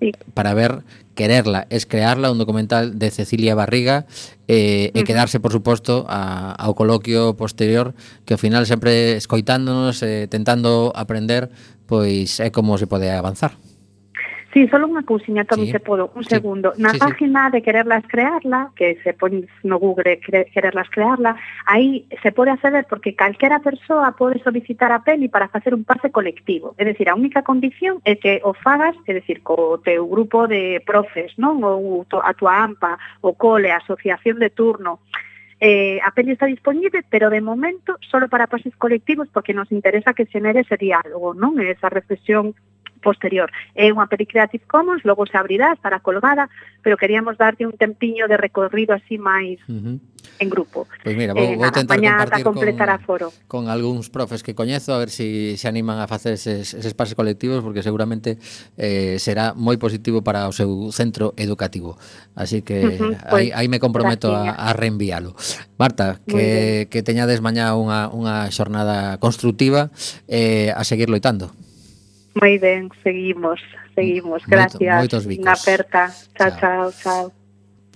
[0.00, 0.14] sí.
[0.32, 4.04] para ver Quererla es crearla, un documental de Cecilia Barriga
[4.46, 7.96] eh, e quedarse, por suposto, a, ao coloquio posterior
[8.28, 11.48] que ao final sempre escoitándonos, eh, tentando aprender
[11.86, 13.54] pois é como se pode avanzar.
[14.56, 15.76] Sí, solo unha cousiña, Tomi, sí.
[15.76, 16.32] se podo, un sí.
[16.32, 16.72] segundo.
[16.80, 17.52] Na sí, página sí.
[17.52, 21.36] de quererlas crearla, que se pone no Google cre quererlas crearla,
[21.68, 26.08] aí se pode acceder porque calquera persoa pode solicitar a peli para facer un pase
[26.08, 26.72] colectivo.
[26.80, 30.80] É dicir, a única condición é que o fagas, é dicir, co teu grupo de
[30.88, 31.60] profes, non?
[31.60, 35.04] Ou a tua AMPA, o cole, a asociación de turno,
[35.58, 40.12] Eh, a peli está disponible, pero de momento solo para pases colectivos porque nos interesa
[40.12, 41.56] que xenere ese diálogo, non?
[41.56, 42.52] Esa reflexión
[43.06, 43.46] posterior.
[43.78, 46.50] É unha peli Creative Commons, logo se abrirá, estará colgada,
[46.82, 49.96] pero queríamos darte un tempiño de recorrido así máis uh -huh.
[50.42, 50.90] en grupo.
[50.90, 53.26] Pois pues mira, vou, eh, vou tentar compartir completar con, aforo.
[53.46, 56.94] con algúns profes que coñezo, a ver se si se animan a facer eses, eses
[56.94, 58.38] pases colectivos, porque seguramente
[58.76, 61.98] eh, será moi positivo para o seu centro educativo.
[62.34, 65.34] Así que uh -huh, pues, aí, me comprometo a, a reenvialo.
[65.78, 69.90] Marta, que, que teñades mañá unha, unha xornada constructiva
[70.30, 71.52] eh, a seguir loitando.
[72.36, 73.60] Moi ben, seguimos,
[73.94, 74.44] seguimos.
[74.44, 74.80] Gracias.
[74.80, 75.48] Moito, moitos bicos.
[75.48, 76.12] Aperta.
[76.36, 77.32] Chao, chao, chao.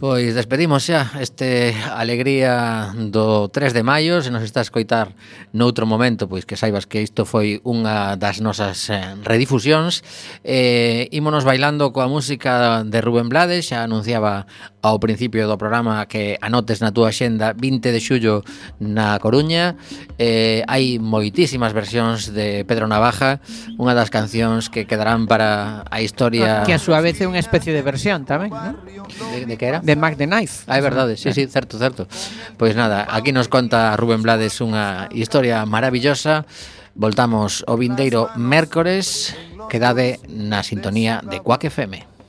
[0.00, 5.12] Pois despedimos xa este alegría do 3 de maio Se nos está a escoitar
[5.52, 10.00] noutro momento Pois que saibas que isto foi unha das nosas eh, redifusións
[10.40, 14.48] eh, Ímonos bailando coa música de Rubén Blades Xa anunciaba
[14.82, 18.34] ao principio do programa que anotes na túa xenda 20 de xullo
[18.80, 19.76] na Coruña.
[20.16, 23.44] Eh, hai moitísimas versións de Pedro Navaja
[23.76, 27.40] unha das cancións que quedarán para a historia ah, que a súa vez é unha
[27.40, 28.80] especie de versión tamén ¿no?
[28.84, 29.78] de, de que era?
[29.84, 30.64] de Mac the Knife.
[30.64, 32.08] Ah, é verdade, sí, sí, certo, certo.
[32.56, 36.48] Pois nada, aquí nos conta Rubén Blades unha historia maravillosa.
[36.96, 39.36] Voltamos o vindeiro mércores.
[39.70, 42.19] Quedade na sintonía de Quack FM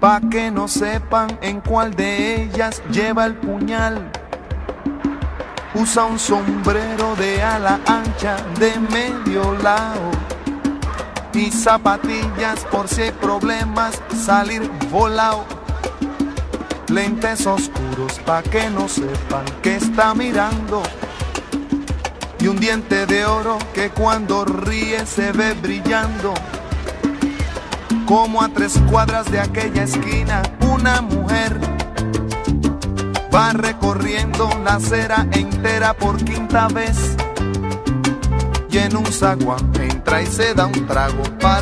[0.00, 4.10] Pa' que no sepan en cuál de ellas lleva el puñal.
[5.74, 10.10] Usa un sombrero de ala ancha de medio lado.
[11.34, 15.44] Y zapatillas por si hay problemas, salir volado.
[16.88, 20.82] Lentes oscuros pa' que no sepan que está mirando.
[22.38, 26.32] Y un diente de oro que cuando ríe se ve brillando.
[28.10, 31.56] Como a tres cuadras de aquella esquina, una mujer
[33.32, 37.14] va recorriendo la acera entera por quinta vez.
[38.68, 41.58] Y en un zaguán entra y se da un trago para